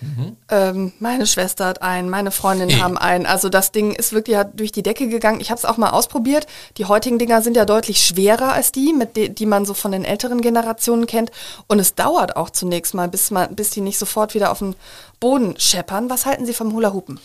[0.00, 0.36] Mhm.
[0.50, 3.26] Ähm, meine Schwester hat einen, meine Freundinnen haben einen.
[3.26, 5.40] Also das Ding ist wirklich ja durch die Decke gegangen.
[5.40, 6.46] Ich habe es auch mal ausprobiert.
[6.76, 9.92] Die heutigen Dinger sind ja deutlich schwerer als die, mit de die man so von
[9.92, 11.30] den älteren Generationen kennt.
[11.66, 14.74] Und es dauert auch zunächst mal, bis man, bis die nicht sofort wieder auf den
[15.20, 16.10] Boden scheppern.
[16.10, 17.18] Was halten Sie vom Hula Hoopen?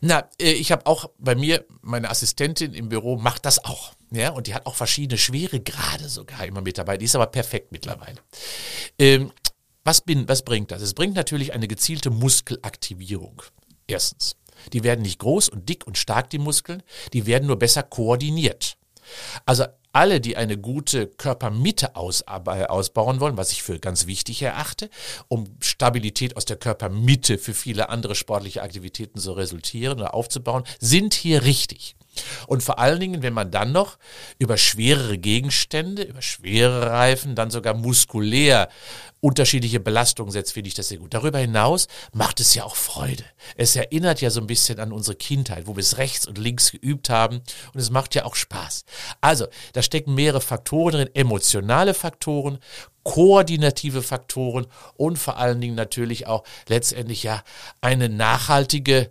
[0.00, 3.92] Na, äh, ich habe auch bei mir meine Assistentin im Büro macht das auch.
[4.12, 6.96] Ja, und die hat auch verschiedene schwere Grade sogar immer mit dabei.
[6.96, 8.16] Die ist aber perfekt mittlerweile.
[8.98, 9.30] Ähm,
[9.84, 10.82] was, bin, was bringt das?
[10.82, 13.42] Es bringt natürlich eine gezielte Muskelaktivierung.
[13.86, 14.36] Erstens.
[14.72, 16.82] Die werden nicht groß und dick und stark, die Muskeln,
[17.14, 18.76] die werden nur besser koordiniert.
[19.46, 24.88] Also alle, die eine gute Körpermitte ausbauen wollen, was ich für ganz wichtig erachte,
[25.28, 31.14] um Stabilität aus der Körpermitte für viele andere sportliche Aktivitäten zu resultieren oder aufzubauen, sind
[31.14, 31.96] hier richtig.
[32.46, 33.98] Und vor allen Dingen, wenn man dann noch
[34.38, 38.68] über schwerere Gegenstände, über schwere Reifen, dann sogar muskulär
[39.20, 41.14] unterschiedliche Belastungen setzt, finde ich das sehr gut.
[41.14, 43.24] Darüber hinaus macht es ja auch Freude.
[43.56, 46.72] Es erinnert ja so ein bisschen an unsere Kindheit, wo wir es rechts und links
[46.72, 47.40] geübt haben
[47.74, 48.84] und es macht ja auch Spaß.
[49.20, 52.58] Also, da stecken mehrere Faktoren drin, emotionale Faktoren,
[53.02, 57.42] koordinative Faktoren und vor allen Dingen natürlich auch letztendlich ja
[57.80, 59.10] eine nachhaltige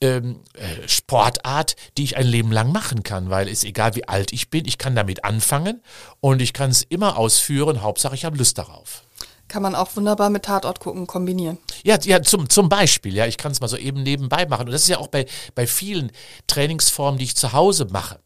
[0.00, 4.32] ähm, äh, Sportart, die ich ein Leben lang machen kann, weil es egal wie alt
[4.32, 5.82] ich bin, ich kann damit anfangen
[6.20, 7.82] und ich kann es immer ausführen.
[7.82, 9.02] Hauptsache, ich habe Lust darauf.
[9.48, 11.58] Kann man auch wunderbar mit Tatort gucken kombinieren.
[11.82, 14.66] Ja, ja zum, zum Beispiel, ja, ich kann es mal so eben nebenbei machen.
[14.66, 16.12] Und das ist ja auch bei, bei vielen
[16.46, 18.20] Trainingsformen, die ich zu Hause mache.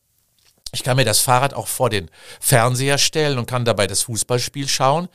[0.75, 4.69] Ich kann mir das Fahrrad auch vor den Fernseher stellen und kann dabei das Fußballspiel
[4.69, 5.09] schauen.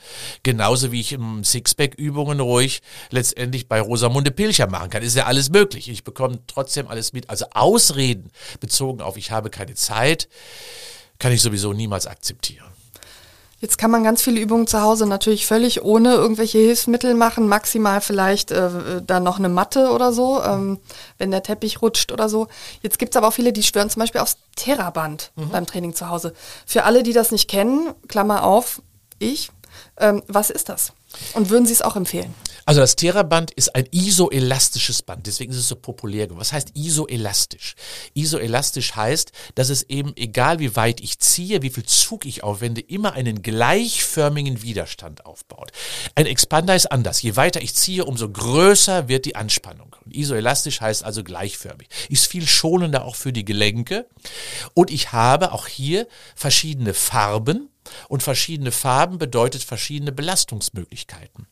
[0.44, 5.02] Genauso wie ich im Sixpack-Übungen ruhig letztendlich bei Rosamunde Pilcher machen kann.
[5.02, 5.88] Ist ja alles möglich.
[5.88, 7.28] Ich bekomme trotzdem alles mit.
[7.28, 10.28] Also Ausreden bezogen auf ich habe keine Zeit,
[11.18, 12.77] kann ich sowieso niemals akzeptieren.
[13.60, 18.00] Jetzt kann man ganz viele Übungen zu Hause natürlich völlig ohne irgendwelche Hilfsmittel machen, maximal
[18.00, 20.78] vielleicht äh, dann noch eine Matte oder so, ähm,
[21.18, 22.46] wenn der Teppich rutscht oder so.
[22.82, 25.50] Jetzt gibt's aber auch viele, die schwören zum Beispiel aufs Theraband mhm.
[25.50, 26.34] beim Training zu Hause.
[26.66, 28.80] Für alle, die das nicht kennen, Klammer auf,
[29.18, 29.50] ich,
[29.98, 30.92] ähm, was ist das?
[31.34, 32.32] Und würden Sie es auch empfehlen?
[32.68, 36.40] Also das Theraband ist ein isoelastisches Band, deswegen ist es so populär geworden.
[36.42, 37.76] Was heißt isoelastisch?
[38.12, 42.82] Isoelastisch heißt, dass es eben, egal wie weit ich ziehe, wie viel Zug ich aufwende,
[42.82, 45.72] immer einen gleichförmigen Widerstand aufbaut.
[46.14, 47.22] Ein Expander ist anders.
[47.22, 49.96] Je weiter ich ziehe, umso größer wird die Anspannung.
[50.04, 51.88] Und isoelastisch heißt also gleichförmig.
[52.10, 54.06] Ist viel schonender auch für die Gelenke.
[54.74, 57.70] Und ich habe auch hier verschiedene Farben,
[58.08, 61.46] und verschiedene Farben bedeutet verschiedene Belastungsmöglichkeiten.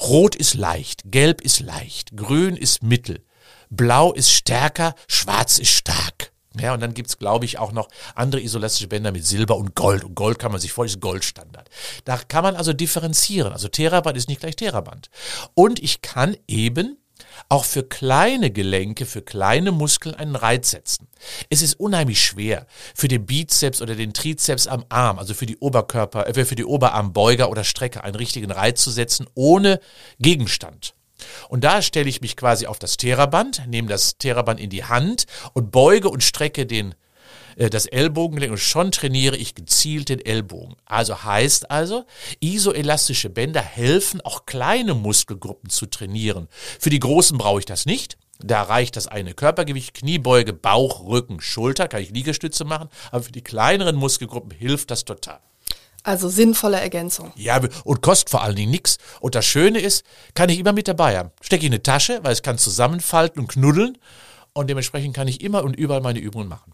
[0.00, 3.24] Rot ist leicht, gelb ist leicht, grün ist mittel,
[3.70, 6.32] blau ist stärker, schwarz ist stark.
[6.60, 10.04] Ja, und dann gibt's glaube ich, auch noch andere isolastische Bänder mit Silber und Gold.
[10.04, 11.70] Und Gold kann man sich vorstellen, ist Goldstandard.
[12.04, 13.52] Da kann man also differenzieren.
[13.52, 15.08] Also Theraband ist nicht gleich Theraband.
[15.54, 16.98] Und ich kann eben
[17.48, 21.08] auch für kleine Gelenke, für kleine Muskeln einen Reiz setzen.
[21.50, 25.58] Es ist unheimlich schwer für den Bizeps oder den Trizeps am Arm, also für die
[25.58, 29.80] Oberkörper, äh, für die Oberarmbeuger oder Strecke einen richtigen Reiz zu setzen ohne
[30.18, 30.94] Gegenstand.
[31.48, 35.26] Und da stelle ich mich quasi auf das Theraband, nehme das Theraband in die Hand
[35.52, 36.94] und beuge und strecke den
[37.56, 40.76] das Ellbogengelenk und schon trainiere ich gezielt den Ellbogen.
[40.84, 42.04] Also heißt also,
[42.40, 46.48] isoelastische Bänder helfen auch kleine Muskelgruppen zu trainieren.
[46.80, 48.16] Für die großen brauche ich das nicht.
[48.44, 52.88] Da reicht das eine Körpergewicht, Kniebeuge, Bauch, Rücken, Schulter, kann ich Liegestütze machen.
[53.10, 55.38] Aber für die kleineren Muskelgruppen hilft das total.
[56.04, 57.32] Also sinnvolle Ergänzung.
[57.36, 58.98] Ja, und kostet vor allen Dingen nichts.
[59.20, 61.30] Und das Schöne ist, kann ich immer mit dabei haben.
[61.40, 63.96] Stecke ich in eine Tasche, weil es kann zusammenfalten und knuddeln.
[64.52, 66.72] Und dementsprechend kann ich immer und überall meine Übungen machen.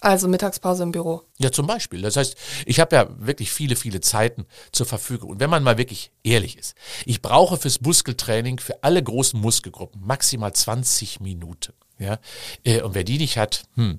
[0.00, 1.22] Also Mittagspause im Büro.
[1.38, 2.00] Ja, zum Beispiel.
[2.00, 5.30] Das heißt, ich habe ja wirklich viele, viele Zeiten zur Verfügung.
[5.30, 10.00] Und wenn man mal wirklich ehrlich ist, ich brauche fürs Muskeltraining für alle großen Muskelgruppen
[10.04, 11.74] maximal 20 Minuten.
[11.98, 12.18] Ja?
[12.64, 13.98] Äh, und wer die nicht hat, hm,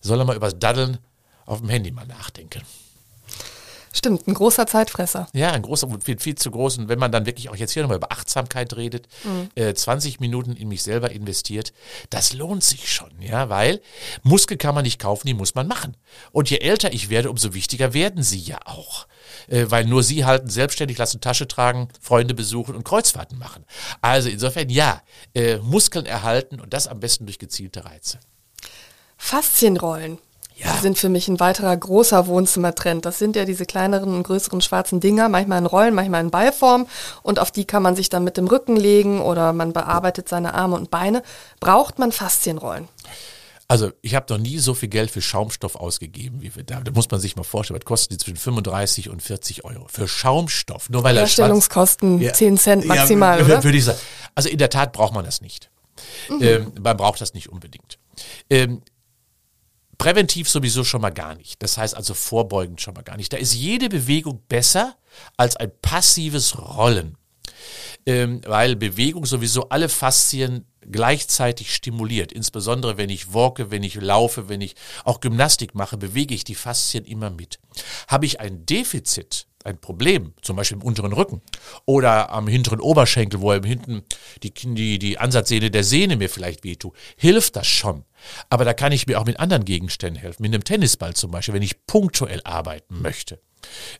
[0.00, 0.98] soll er mal übers Daddeln
[1.46, 2.62] auf dem Handy mal nachdenken.
[3.92, 5.28] Stimmt, ein großer Zeitfresser.
[5.32, 6.78] Ja, ein großer, viel, viel zu groß.
[6.78, 9.50] Und wenn man dann wirklich auch jetzt hier nochmal über Achtsamkeit redet, mhm.
[9.56, 11.72] äh, 20 Minuten in mich selber investiert,
[12.08, 13.80] das lohnt sich schon, ja, weil
[14.22, 15.96] Muskel kann man nicht kaufen, die muss man machen.
[16.30, 19.08] Und je älter ich werde, umso wichtiger werden sie ja auch.
[19.48, 23.64] Äh, weil nur sie halten selbstständig, lassen Tasche tragen, Freunde besuchen und Kreuzfahrten machen.
[24.00, 25.02] Also insofern ja,
[25.34, 28.20] äh, Muskeln erhalten und das am besten durch gezielte Reize.
[29.16, 30.18] Faszienrollen
[30.64, 30.76] ja.
[30.80, 33.04] sind für mich ein weiterer großer Wohnzimmertrend.
[33.04, 36.86] Das sind ja diese kleineren und größeren schwarzen Dinger, manchmal in Rollen, manchmal in Ballform
[37.22, 40.54] und auf die kann man sich dann mit dem Rücken legen oder man bearbeitet seine
[40.54, 41.22] Arme und Beine.
[41.60, 42.88] Braucht man Faszienrollen?
[43.70, 46.80] Also ich habe noch nie so viel Geld für Schaumstoff ausgegeben wie wir da.
[46.80, 50.08] Da muss man sich mal vorstellen, was kosten die zwischen 35 und 40 Euro für
[50.08, 50.90] Schaumstoff.
[50.90, 53.62] Nur weil er Herstellungskosten ja, 10 Cent maximal, ja, oder?
[53.62, 53.98] Würde ich sagen.
[54.34, 55.70] Also in der Tat braucht man das nicht.
[56.28, 56.42] Mhm.
[56.42, 57.98] Ähm, man braucht das nicht unbedingt.
[58.50, 58.82] Ähm,
[60.00, 61.62] Präventiv sowieso schon mal gar nicht.
[61.62, 63.34] Das heißt also vorbeugend schon mal gar nicht.
[63.34, 64.96] Da ist jede Bewegung besser
[65.36, 67.18] als ein passives Rollen.
[68.06, 72.32] Ähm, weil Bewegung sowieso alle Faszien gleichzeitig stimuliert.
[72.32, 76.54] Insbesondere wenn ich walke, wenn ich laufe, wenn ich auch Gymnastik mache, bewege ich die
[76.54, 77.58] Faszien immer mit.
[78.08, 81.42] Habe ich ein Defizit, ein Problem, zum Beispiel im unteren Rücken
[81.84, 84.02] oder am hinteren Oberschenkel, wo hinten
[84.42, 88.04] die, die, die Ansatzsehne der Sehne mir vielleicht wehtut, hilft das schon.
[88.48, 91.54] Aber da kann ich mir auch mit anderen Gegenständen helfen, mit einem Tennisball zum Beispiel,
[91.54, 93.40] wenn ich punktuell arbeiten möchte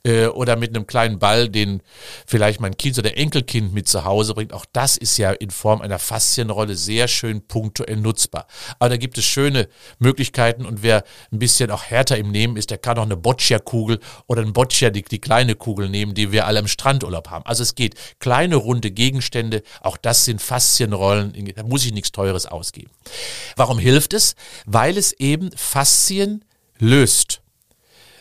[0.04, 1.82] äh, oder mit einem kleinen Ball, den
[2.26, 4.52] vielleicht mein Kind oder Enkelkind mit zu Hause bringt.
[4.52, 8.46] Auch das ist ja in Form einer Faszienrolle sehr schön punktuell nutzbar.
[8.78, 9.68] Aber da gibt es schöne
[9.98, 14.00] Möglichkeiten und wer ein bisschen auch härter im Nehmen ist, der kann auch eine Boccia-Kugel
[14.26, 17.44] oder ein Boccia, die, die kleine Kugel nehmen, die wir alle im Strandurlaub haben.
[17.46, 17.94] Also es geht.
[18.18, 22.90] Kleine, runde Gegenstände, auch das sind Faszienrollen, da muss ich nichts Teures ausgeben.
[23.56, 24.34] Warum hilft es?
[24.66, 26.44] Weil es eben Faszien
[26.78, 27.42] löst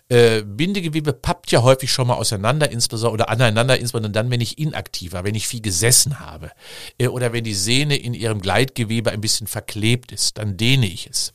[0.09, 4.57] äh, Bindegewebe pappt ja häufig schon mal auseinander, insbesondere oder aneinander, insbesondere dann, wenn ich
[4.57, 6.51] inaktiv war, wenn ich viel gesessen habe
[6.97, 11.07] äh, oder wenn die Sehne in ihrem Gleitgewebe ein bisschen verklebt ist, dann dehne ich
[11.07, 11.33] es.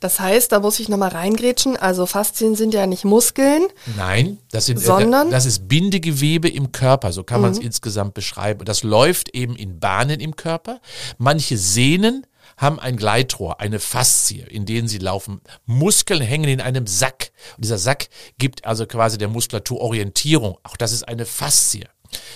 [0.00, 1.78] Das heißt, da muss ich nochmal reingrätschen.
[1.78, 3.62] Also Faszien sind ja nicht Muskeln.
[3.96, 5.30] Nein, das, sind, äh, sondern?
[5.30, 7.66] Das ist Bindegewebe im Körper, so kann man es mhm.
[7.66, 8.66] insgesamt beschreiben.
[8.66, 10.80] Das läuft eben in Bahnen im Körper.
[11.16, 15.40] Manche Sehnen haben ein Gleitrohr, eine Faszie, in denen sie laufen.
[15.66, 17.32] Muskeln hängen in einem Sack.
[17.56, 20.58] Und dieser Sack gibt also quasi der Muskulatur Orientierung.
[20.62, 21.86] Auch das ist eine Faszie.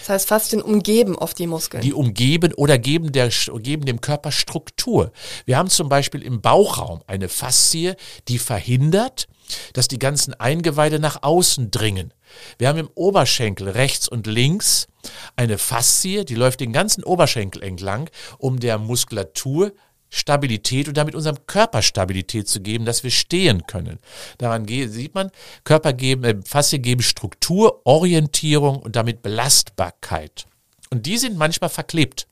[0.00, 1.82] Das heißt, Faszien umgeben oft die Muskeln.
[1.82, 5.12] Die umgeben oder geben, der, geben dem Körper Struktur.
[5.44, 7.94] Wir haben zum Beispiel im Bauchraum eine Faszie,
[8.28, 9.28] die verhindert,
[9.72, 12.12] dass die ganzen Eingeweide nach außen dringen.
[12.58, 14.88] Wir haben im Oberschenkel rechts und links
[15.36, 19.72] eine Faszie, die läuft den ganzen Oberschenkel entlang, um der Muskulatur
[20.10, 23.98] Stabilität und damit unserem Körper Stabilität zu geben, dass wir stehen können.
[24.38, 25.30] Daran sieht man,
[25.64, 30.46] Körper geben, äh, Faszien geben Struktur, Orientierung und damit Belastbarkeit.
[30.90, 32.26] Und die sind manchmal verklebt.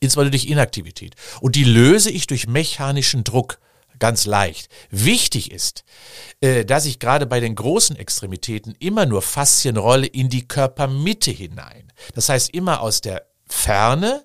[0.00, 1.14] Insbesondere durch Inaktivität.
[1.40, 3.58] Und die löse ich durch mechanischen Druck
[3.98, 4.68] ganz leicht.
[4.90, 5.84] Wichtig ist,
[6.40, 11.92] äh, dass ich gerade bei den großen Extremitäten immer nur Faszienrolle in die Körpermitte hinein.
[12.14, 14.24] Das heißt immer aus der Ferne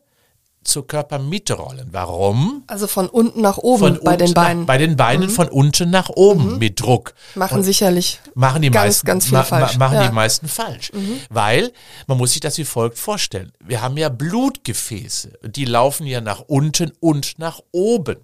[0.69, 1.89] zur Körpermitte rollen.
[1.91, 2.63] Warum?
[2.67, 4.59] Also von unten nach oben von bei den Beinen.
[4.61, 5.33] Nach, bei den Beinen mhm.
[5.33, 6.57] von unten nach oben mhm.
[6.59, 7.13] mit Druck.
[7.35, 9.77] Machen Und sicherlich machen die ganz, meisten, ganz viel ma, falsch.
[9.77, 10.07] machen ja.
[10.07, 10.91] die meisten falsch.
[10.93, 11.19] Mhm.
[11.29, 11.71] Weil
[12.07, 13.51] man muss sich das wie folgt vorstellen.
[13.59, 15.33] Wir haben ja Blutgefäße.
[15.43, 18.17] Die laufen ja nach unten und nach oben.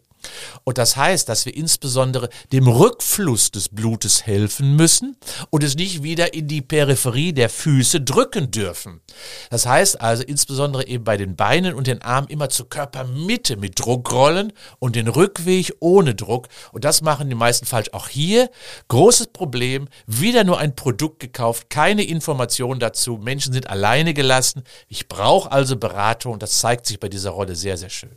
[0.63, 5.17] Und das heißt, dass wir insbesondere dem Rückfluss des Blutes helfen müssen
[5.49, 9.01] und es nicht wieder in die Peripherie der Füße drücken dürfen.
[9.49, 13.79] Das heißt also insbesondere eben bei den Beinen und den Armen immer zur Körpermitte mit
[13.79, 16.47] Druck rollen und den Rückweg ohne Druck.
[16.71, 17.89] Und das machen die meisten falsch.
[17.93, 18.49] Auch hier
[18.87, 23.17] großes Problem, wieder nur ein Produkt gekauft, keine Informationen dazu.
[23.17, 24.63] Menschen sind alleine gelassen.
[24.87, 26.39] Ich brauche also Beratung.
[26.39, 28.11] Das zeigt sich bei dieser Rolle sehr, sehr schön.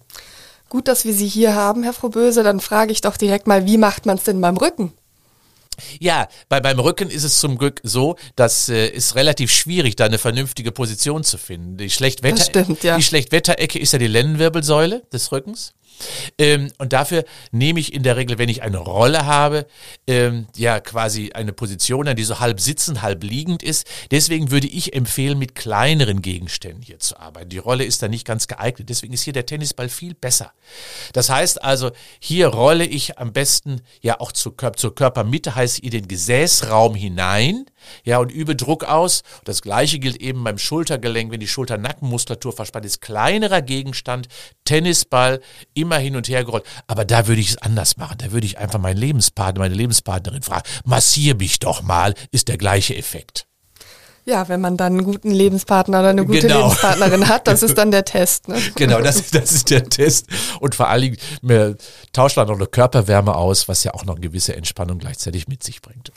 [0.68, 2.42] Gut, dass wir Sie hier haben, Herr Frohböse.
[2.42, 4.92] Dann frage ich doch direkt mal, wie macht man es denn beim Rücken?
[6.00, 10.06] Ja, bei, beim Rücken ist es zum Glück so, dass äh, ist relativ schwierig, da
[10.06, 11.76] eine vernünftige Position zu finden.
[11.76, 12.96] Die Schlechtwetter, stimmt, ja.
[12.96, 15.74] die Schlechtwetterecke ist ja die Lendenwirbelsäule des Rückens.
[16.38, 19.66] Ähm, und dafür nehme ich in der Regel, wenn ich eine Rolle habe,
[20.06, 23.86] ähm, ja quasi eine Position, die so halb sitzend, halb liegend ist.
[24.10, 27.50] Deswegen würde ich empfehlen, mit kleineren Gegenständen hier zu arbeiten.
[27.50, 28.88] Die Rolle ist da nicht ganz geeignet.
[28.88, 30.52] Deswegen ist hier der Tennisball viel besser.
[31.12, 35.80] Das heißt also, hier rolle ich am besten ja auch zur, Kör zur Körpermitte, heißt
[35.80, 37.66] in den Gesäßraum hinein,
[38.04, 39.22] ja, und übe Druck aus.
[39.44, 43.00] Das gleiche gilt eben beim Schultergelenk, wenn die Schulter-Nackenmuskulatur verspannt ist.
[43.00, 44.28] Kleinerer Gegenstand,
[44.64, 45.40] Tennisball,
[45.74, 46.64] immer hin und her gerollt.
[46.86, 48.16] Aber da würde ich es anders machen.
[48.18, 52.58] Da würde ich einfach meinen Lebenspartner, meine Lebenspartnerin fragen, massier mich doch mal, ist der
[52.58, 53.46] gleiche Effekt.
[54.24, 56.64] Ja, wenn man dann einen guten Lebenspartner oder eine gute Genau.
[56.64, 58.46] Lebenspartnerin hat, das ist dann der Test.
[58.48, 58.60] Ne?
[58.74, 60.26] Genau, das, ist- das ist der Test.
[60.60, 61.78] Und vor allen Dingen mir
[62.12, 65.62] tauscht man noch eine Körperwärme aus, was ja auch noch eine gewisse Entspannung gleichzeitig mit
[65.62, 66.12] sich bringt.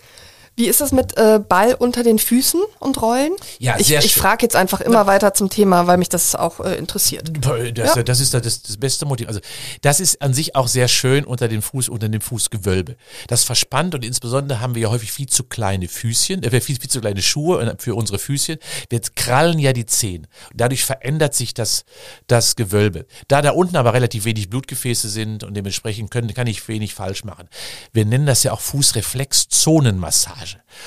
[0.58, 3.32] Wie ist das mit äh, Ball unter den Füßen und Rollen?
[3.58, 6.60] Ja, ich, sehr Ich frage jetzt einfach immer weiter zum Thema, weil mich das auch
[6.60, 7.32] äh, interessiert.
[7.74, 8.04] Das, Ja.
[8.04, 9.28] das ist das, das beste Motiv.
[9.28, 9.40] Also
[9.82, 12.98] das ist an sich auch sehr schön unter dem Fuß, unter dem Fußgewölbe.
[13.28, 16.90] Das verspannt und insbesondere haben wir ja häufig viel zu kleine Füßchen, äh, viel, viel
[16.90, 18.58] zu kleine Schuhe für unsere Füßchen.
[18.90, 20.28] Wir krallen ja die Zehen.
[20.54, 21.86] Dadurch verändert sich das,
[22.28, 23.06] das Gewölbe.
[23.30, 27.24] Da da unten aber relativ wenig Blutgefäße sind und dementsprechend können, kann ich wenig falsch
[27.24, 27.48] machen.
[27.94, 30.41] Wir nennen das ja auch Fußreflexzonenmassage.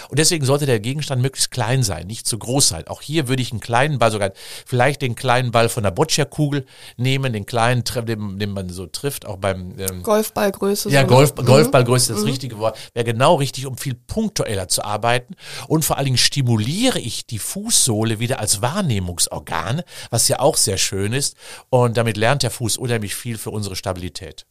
[0.08, 2.86] Und deswegen sollte der Gegenstand möglichst klein sein, nicht zu groß sein.
[2.88, 4.32] Auch hier würde ich einen kleinen Ball, sogar
[4.66, 6.64] vielleicht den kleinen Ball von der Boccia-Kugel
[6.96, 10.90] nehmen, den kleinen, den, den man so trifft, auch beim ähm, Golfballgröße.
[10.90, 11.44] ja, so, Golf, ne?
[11.44, 12.78] Golfballgröße ist das richtige Wort.
[12.94, 15.36] Wäre genau richtig, um viel punktueller zu arbeiten.
[15.68, 20.78] Und vor allen Dingen stimuliere ich die Fußsohle wieder als Wahrnehmungsorgan, was ja auch sehr
[20.78, 21.36] schön ist.
[21.70, 24.46] Und damit lernt der Fuß unheimlich viel für unsere Stabilität.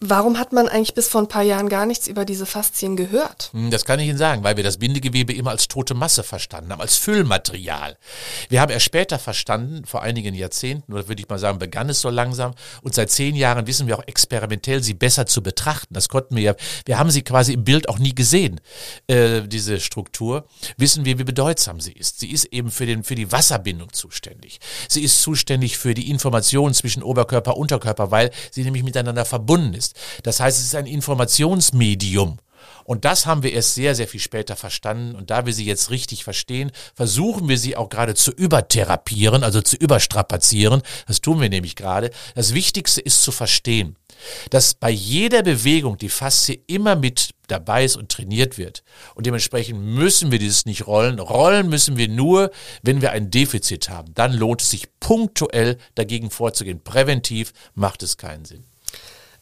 [0.00, 3.50] Warum hat man eigentlich bis vor ein paar Jahren gar nichts über diese Faszien gehört?
[3.52, 6.72] Hm, Das kann ich Ihnen sagen, weil wir das Bindegewebe immer als tote Masse verstanden
[6.72, 7.96] haben, als Füllmaterial.
[8.48, 12.00] Wir haben erst später verstanden, vor einigen Jahrzehnten, oder würde ich mal sagen, begann es
[12.00, 12.54] so langsam.
[12.82, 15.94] Und seit zehn Jahren wissen wir auch experimentell, sie besser zu betrachten.
[15.94, 16.54] Das konnten wir ja,
[16.84, 18.60] wir haben sie quasi im Bild auch nie gesehen,
[19.06, 20.46] äh, diese Struktur.
[20.76, 22.20] Wissen wir, wie bedeutsam sie ist.
[22.20, 24.60] Sie ist eben für, den, für die Wasserbindung zuständig.
[24.88, 29.74] Sie ist zuständig für die Information zwischen Oberkörper und Unterkörper, weil sie nämlich miteinander verbunden
[29.74, 29.95] ist.
[30.22, 32.38] Das heißt, es ist ein Informationsmedium.
[32.86, 35.16] Und das haben wir erst sehr, sehr viel später verstanden.
[35.16, 39.60] Und da wir sie jetzt richtig verstehen, versuchen wir sie auch gerade zu übertherapieren, also
[39.60, 40.82] zu überstrapazieren.
[41.08, 42.10] Das tun wir nämlich gerade.
[42.36, 43.96] Das Wichtigste ist zu verstehen,
[44.50, 48.84] dass bei jeder Bewegung die Faszie immer mit dabei ist und trainiert wird.
[49.14, 51.18] Und dementsprechend müssen wir dieses nicht rollen.
[51.18, 54.14] Rollen müssen wir nur, wenn wir ein Defizit haben.
[54.14, 56.82] Dann lohnt es sich punktuell dagegen vorzugehen.
[56.82, 58.64] Präventiv macht es keinen Sinn.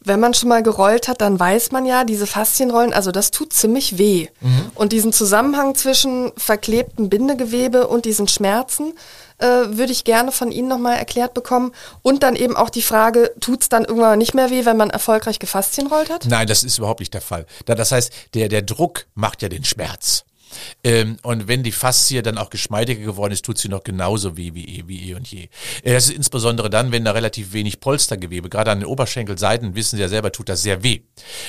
[0.05, 3.51] Wenn man schon mal gerollt hat, dann weiß man ja, diese Faszienrollen, also das tut
[3.53, 4.27] ziemlich weh.
[4.75, 8.93] Und diesen Zusammenhang zwischen verklebtem Bindegewebe und diesen Schmerzen
[9.39, 11.71] äh, würde ich gerne von Ihnen nochmal erklärt bekommen.
[12.03, 14.89] Und dann eben auch die Frage, tut es dann irgendwann nicht mehr weh, wenn man
[14.91, 16.25] erfolgreich gefaszienrollt hat?
[16.27, 17.45] Nein, das ist überhaupt nicht der Fall.
[17.65, 20.23] Da- Das heißt, der, der Druck macht ja den Schmerz.
[20.83, 24.53] Ähm, und wenn die Faszie dann auch geschmeidiger geworden ist, tut sie noch genauso weh
[24.53, 25.49] wie eh, wie eh und je.
[25.83, 29.95] Äh, das ist insbesondere dann, wenn da relativ wenig Polstergewebe, gerade an den Oberschenkelseiten, wissen
[29.97, 31.01] Sie ja selber, tut das sehr weh,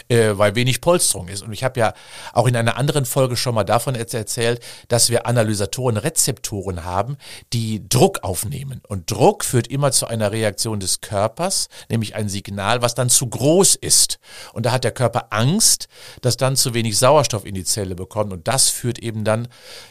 [0.08, 1.42] äh, weil wenig Polsterung ist.
[1.42, 1.94] Und ich habe ja
[2.32, 7.16] auch in einer anderen Folge schon mal davon erz- erzählt, dass wir Analysatoren, Rezeptoren haben,
[7.52, 8.80] die Druck aufnehmen.
[8.88, 13.26] Und Druck führt immer zu einer Reaktion des Körpers, nämlich ein Signal, was dann zu
[13.26, 14.18] groß ist.
[14.52, 15.88] Und da hat der Körper Angst,
[16.22, 18.32] dass dann zu wenig Sauerstoff in die Zelle bekommt.
[18.32, 19.48] Und das führt eben dann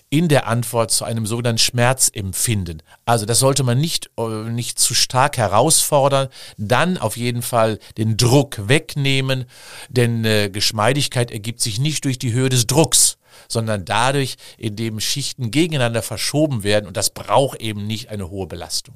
[0.09, 2.81] in der Antwort zu einem sogenannten Schmerzempfinden.
[3.05, 6.29] Also das sollte man nicht, äh, nicht zu stark herausfordern.
[6.57, 9.45] Dann auf jeden Fall den Druck wegnehmen,
[9.89, 13.17] denn äh, Geschmeidigkeit ergibt sich nicht durch die Höhe des Drucks
[13.49, 18.95] sondern dadurch, indem Schichten gegeneinander verschoben werden und das braucht eben nicht eine hohe Belastung.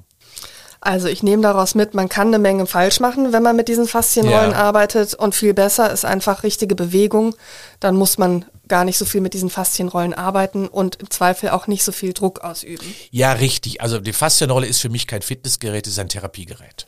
[0.80, 3.86] Also ich nehme daraus mit, man kann eine Menge falsch machen, wenn man mit diesen
[3.86, 4.56] Faszienrollen Ja.
[4.56, 7.34] arbeitet und viel besser ist einfach richtige Bewegung.
[7.80, 11.66] Dann muss man gar nicht so viel mit diesen Faszienrollen arbeiten und im Zweifel auch
[11.66, 12.94] nicht so viel Druck ausüben.
[13.10, 13.82] Ja, richtig.
[13.82, 16.86] Also die Faszienrolle ist für mich kein Fitnessgerät, es ist ein Therapiegerät.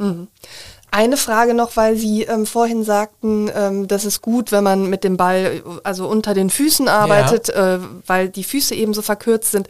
[0.94, 5.04] Eine Frage noch, weil Sie ähm, vorhin sagten, ähm, das ist gut, wenn man mit
[5.04, 7.76] dem Ball also unter den Füßen arbeitet, ja.
[7.76, 9.68] äh, weil die Füße eben so verkürzt sind.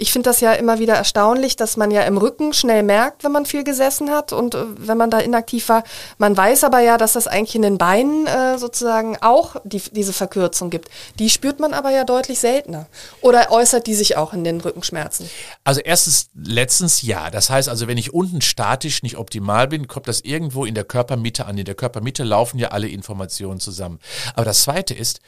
[0.00, 3.32] Ich finde das ja immer wieder erstaunlich, dass man ja im Rücken schnell merkt, wenn
[3.32, 5.82] man viel gesessen hat und äh, wenn man da inaktiv war.
[6.18, 10.12] Man weiß aber ja, dass das eigentlich in den Beinen äh, sozusagen auch die, diese
[10.12, 10.88] Verkürzung gibt.
[11.18, 12.86] Die spürt man aber ja deutlich seltener.
[13.22, 15.28] Oder äußert die sich auch in den Rückenschmerzen?
[15.64, 17.30] Also erstens, letztens ja.
[17.30, 20.84] Das heißt also, wenn ich unten statisch nicht optimal bin, kommt das irgendwo in der
[20.84, 21.58] Körpermitte an.
[21.58, 23.98] In der Körpermitte laufen ja alle Informationen zusammen.
[24.34, 25.18] Aber das Zweite ist,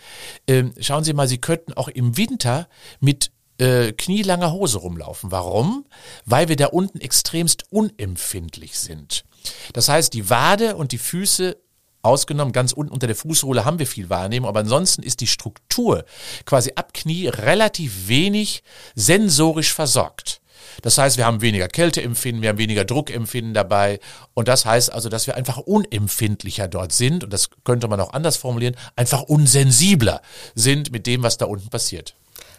[0.47, 2.69] äh, schauen Sie mal, Sie könnten auch im Winter
[3.01, 5.31] mit äh, knielanger Hose rumlaufen.
[5.31, 5.85] Warum?
[6.25, 9.25] Weil wir da unten extremst unempfindlich sind.
[9.73, 11.57] Das heißt, die Wade und die Füße
[12.03, 16.05] ausgenommen, ganz unten unter der Fußsohle haben wir viel Wahrnehmung, aber ansonsten ist die Struktur
[16.47, 18.63] quasi ab Knie relativ wenig
[18.95, 20.41] sensorisch versorgt.
[20.83, 24.01] Das heißt, wir haben weniger Kälteempfinden, wir haben weniger Druckempfinden dabei
[24.33, 28.15] und das heißt also, dass wir einfach unempfindlicher dort sind und das könnte man auch
[28.15, 30.23] anders formulieren, einfach unsensibler
[30.55, 32.15] sind mit dem, was da unten passiert.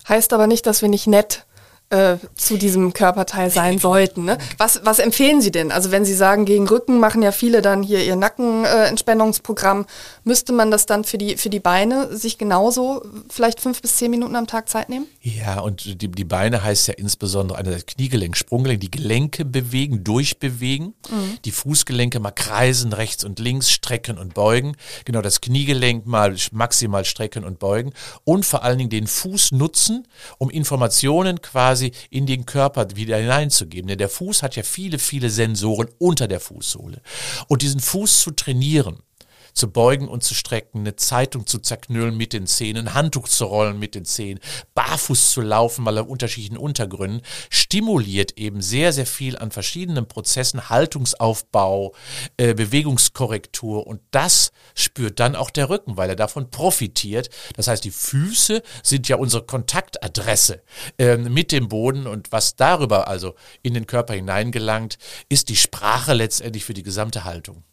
[0.07, 1.45] Heißt aber nicht, dass wir nicht nett
[1.91, 4.23] äh, zu diesem Körperteil sein sollten.
[4.23, 4.37] Ne?
[4.57, 5.71] Was, was empfehlen Sie denn?
[5.71, 9.85] Also wenn Sie sagen, gegen Rücken machen ja viele dann hier ihr Nackenentspannungsprogramm, äh,
[10.23, 14.09] müsste man das dann für die, für die Beine sich genauso vielleicht fünf bis zehn
[14.09, 15.05] Minuten am Tag Zeit nehmen?
[15.21, 20.93] Ja, und die, die Beine heißt ja insbesondere einerseits Kniegelenk, Sprunggelenk, die Gelenke bewegen, durchbewegen,
[21.09, 21.39] mhm.
[21.43, 24.77] die Fußgelenke mal kreisen, rechts und links, strecken und beugen.
[25.03, 27.91] Genau, das Kniegelenk mal maximal strecken und beugen
[28.23, 33.17] und vor allen Dingen den Fuß nutzen, um Informationen quasi quasi in den Körper wieder
[33.17, 33.87] hineinzugeben.
[33.87, 37.01] Denn der Fuß hat ja viele, viele Sensoren unter der Fußsohle.
[37.47, 38.99] Und diesen Fuß zu trainieren,
[39.53, 43.45] zu beugen und zu strecken, eine Zeitung zu zerknüllen mit den Zähnen, ein Handtuch zu
[43.45, 44.39] rollen mit den Zähnen,
[44.75, 50.69] barfuß zu laufen, weil er unterschiedlichen Untergründen, stimuliert eben sehr, sehr viel an verschiedenen Prozessen,
[50.69, 51.93] Haltungsaufbau,
[52.37, 57.29] äh, Bewegungskorrektur und das spürt dann auch der Rücken, weil er davon profitiert.
[57.55, 60.61] Das heißt, die Füße sind ja unsere Kontaktadresse
[60.97, 64.97] äh, mit dem Boden und was darüber also in den Körper hineingelangt,
[65.29, 67.63] ist die Sprache letztendlich für die gesamte Haltung.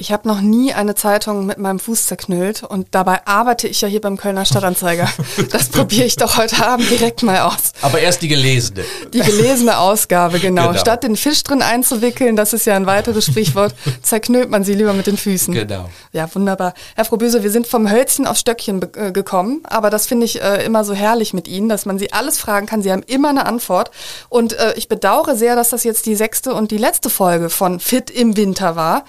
[0.00, 3.88] Ich habe noch nie eine Zeitung mit meinem Fuß zerknüllt und dabei arbeite ich ja
[3.88, 5.08] hier beim Kölner Stadtanzeiger.
[5.50, 7.72] Das probiere ich doch heute Abend direkt mal aus.
[7.80, 8.84] Aber erst die gelesene.
[9.12, 10.68] Die gelesene Ausgabe, genau.
[10.68, 10.78] genau.
[10.78, 14.92] Statt den Fisch drin einzuwickeln, das ist ja ein weiteres Sprichwort, zerknüllt man sie lieber
[14.92, 15.52] mit den Füßen.
[15.52, 15.88] Genau.
[16.12, 16.74] Ja, wunderbar.
[16.94, 20.64] Herr Froböse, wir sind vom Hölzchen auf Stöckchen äh, gekommen, aber das finde ich äh,
[20.64, 22.82] immer so herrlich mit Ihnen, dass man Sie alles fragen kann.
[22.82, 23.90] Sie haben immer eine Antwort.
[24.28, 27.80] Und äh, ich bedauere sehr, dass das jetzt die sechste und die letzte Folge von
[27.80, 29.04] Fit im Winter war.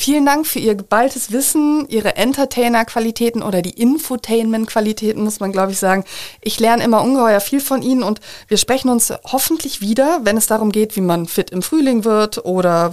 [0.00, 5.78] Vielen Dank für Ihr geballtes Wissen, Ihre Entertainer-Qualitäten oder die Infotainment-Qualitäten, muss man glaube ich
[5.78, 6.04] sagen.
[6.40, 10.46] Ich lerne immer ungeheuer viel von Ihnen und wir sprechen uns hoffentlich wieder, wenn es
[10.46, 12.92] darum geht, wie man fit im Frühling wird oder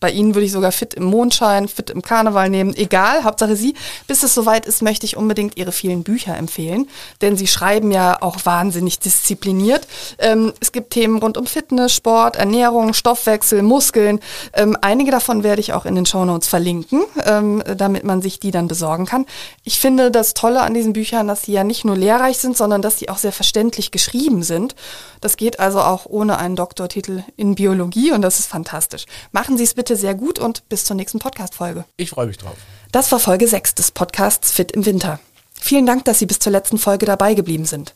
[0.00, 2.74] bei Ihnen würde ich sogar fit im Mondschein, fit im Karneval nehmen.
[2.74, 3.74] Egal, Hauptsache Sie.
[4.06, 6.88] Bis es soweit ist, möchte ich unbedingt Ihre vielen Bücher empfehlen,
[7.20, 9.86] denn Sie schreiben ja auch wahnsinnig diszipliniert.
[10.18, 14.20] Ähm, es gibt Themen rund um Fitness, Sport, Ernährung, Stoffwechsel, Muskeln.
[14.54, 18.40] Ähm, einige davon werde ich auch in den Shownotes uns verlinken, ähm, damit man sich
[18.40, 19.26] die dann besorgen kann.
[19.64, 22.82] Ich finde das Tolle an diesen Büchern, dass sie ja nicht nur lehrreich sind, sondern
[22.82, 24.74] dass sie auch sehr verständlich geschrieben sind.
[25.20, 29.06] Das geht also auch ohne einen Doktortitel in Biologie und das ist fantastisch.
[29.32, 31.84] Machen Sie es bitte sehr gut und bis zur nächsten Podcast-Folge.
[31.96, 32.56] Ich freue mich drauf.
[32.92, 35.18] Das war Folge 6 des Podcasts Fit im Winter.
[35.58, 37.94] Vielen Dank, dass Sie bis zur letzten Folge dabei geblieben sind.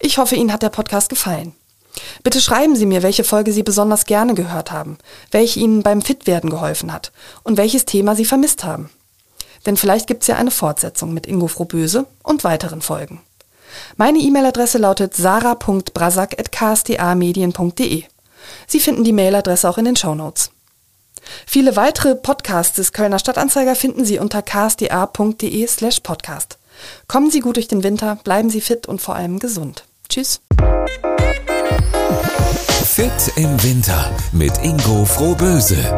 [0.00, 1.54] Ich hoffe, Ihnen hat der Podcast gefallen.
[2.22, 4.96] Bitte schreiben Sie mir, welche Folge Sie besonders gerne gehört haben,
[5.30, 8.90] welche Ihnen beim Fitwerden geholfen hat und welches Thema Sie vermisst haben.
[9.66, 13.20] Denn vielleicht gibt es ja eine Fortsetzung mit Ingo Frohböse und weiteren Folgen.
[13.96, 18.04] Meine E-Mail-Adresse lautet sarah.brasak.ksda-medien.de.
[18.66, 20.50] Sie finden die Mailadresse auch in den Show Notes.
[21.46, 26.58] Viele weitere Podcasts des Kölner Stadtanzeiger finden Sie unter ksda.de slash podcast.
[27.08, 29.84] Kommen Sie gut durch den Winter, bleiben Sie fit und vor allem gesund.
[30.08, 30.40] Tschüss.
[32.84, 35.94] Fit im Winter mit Ingo Frohböse.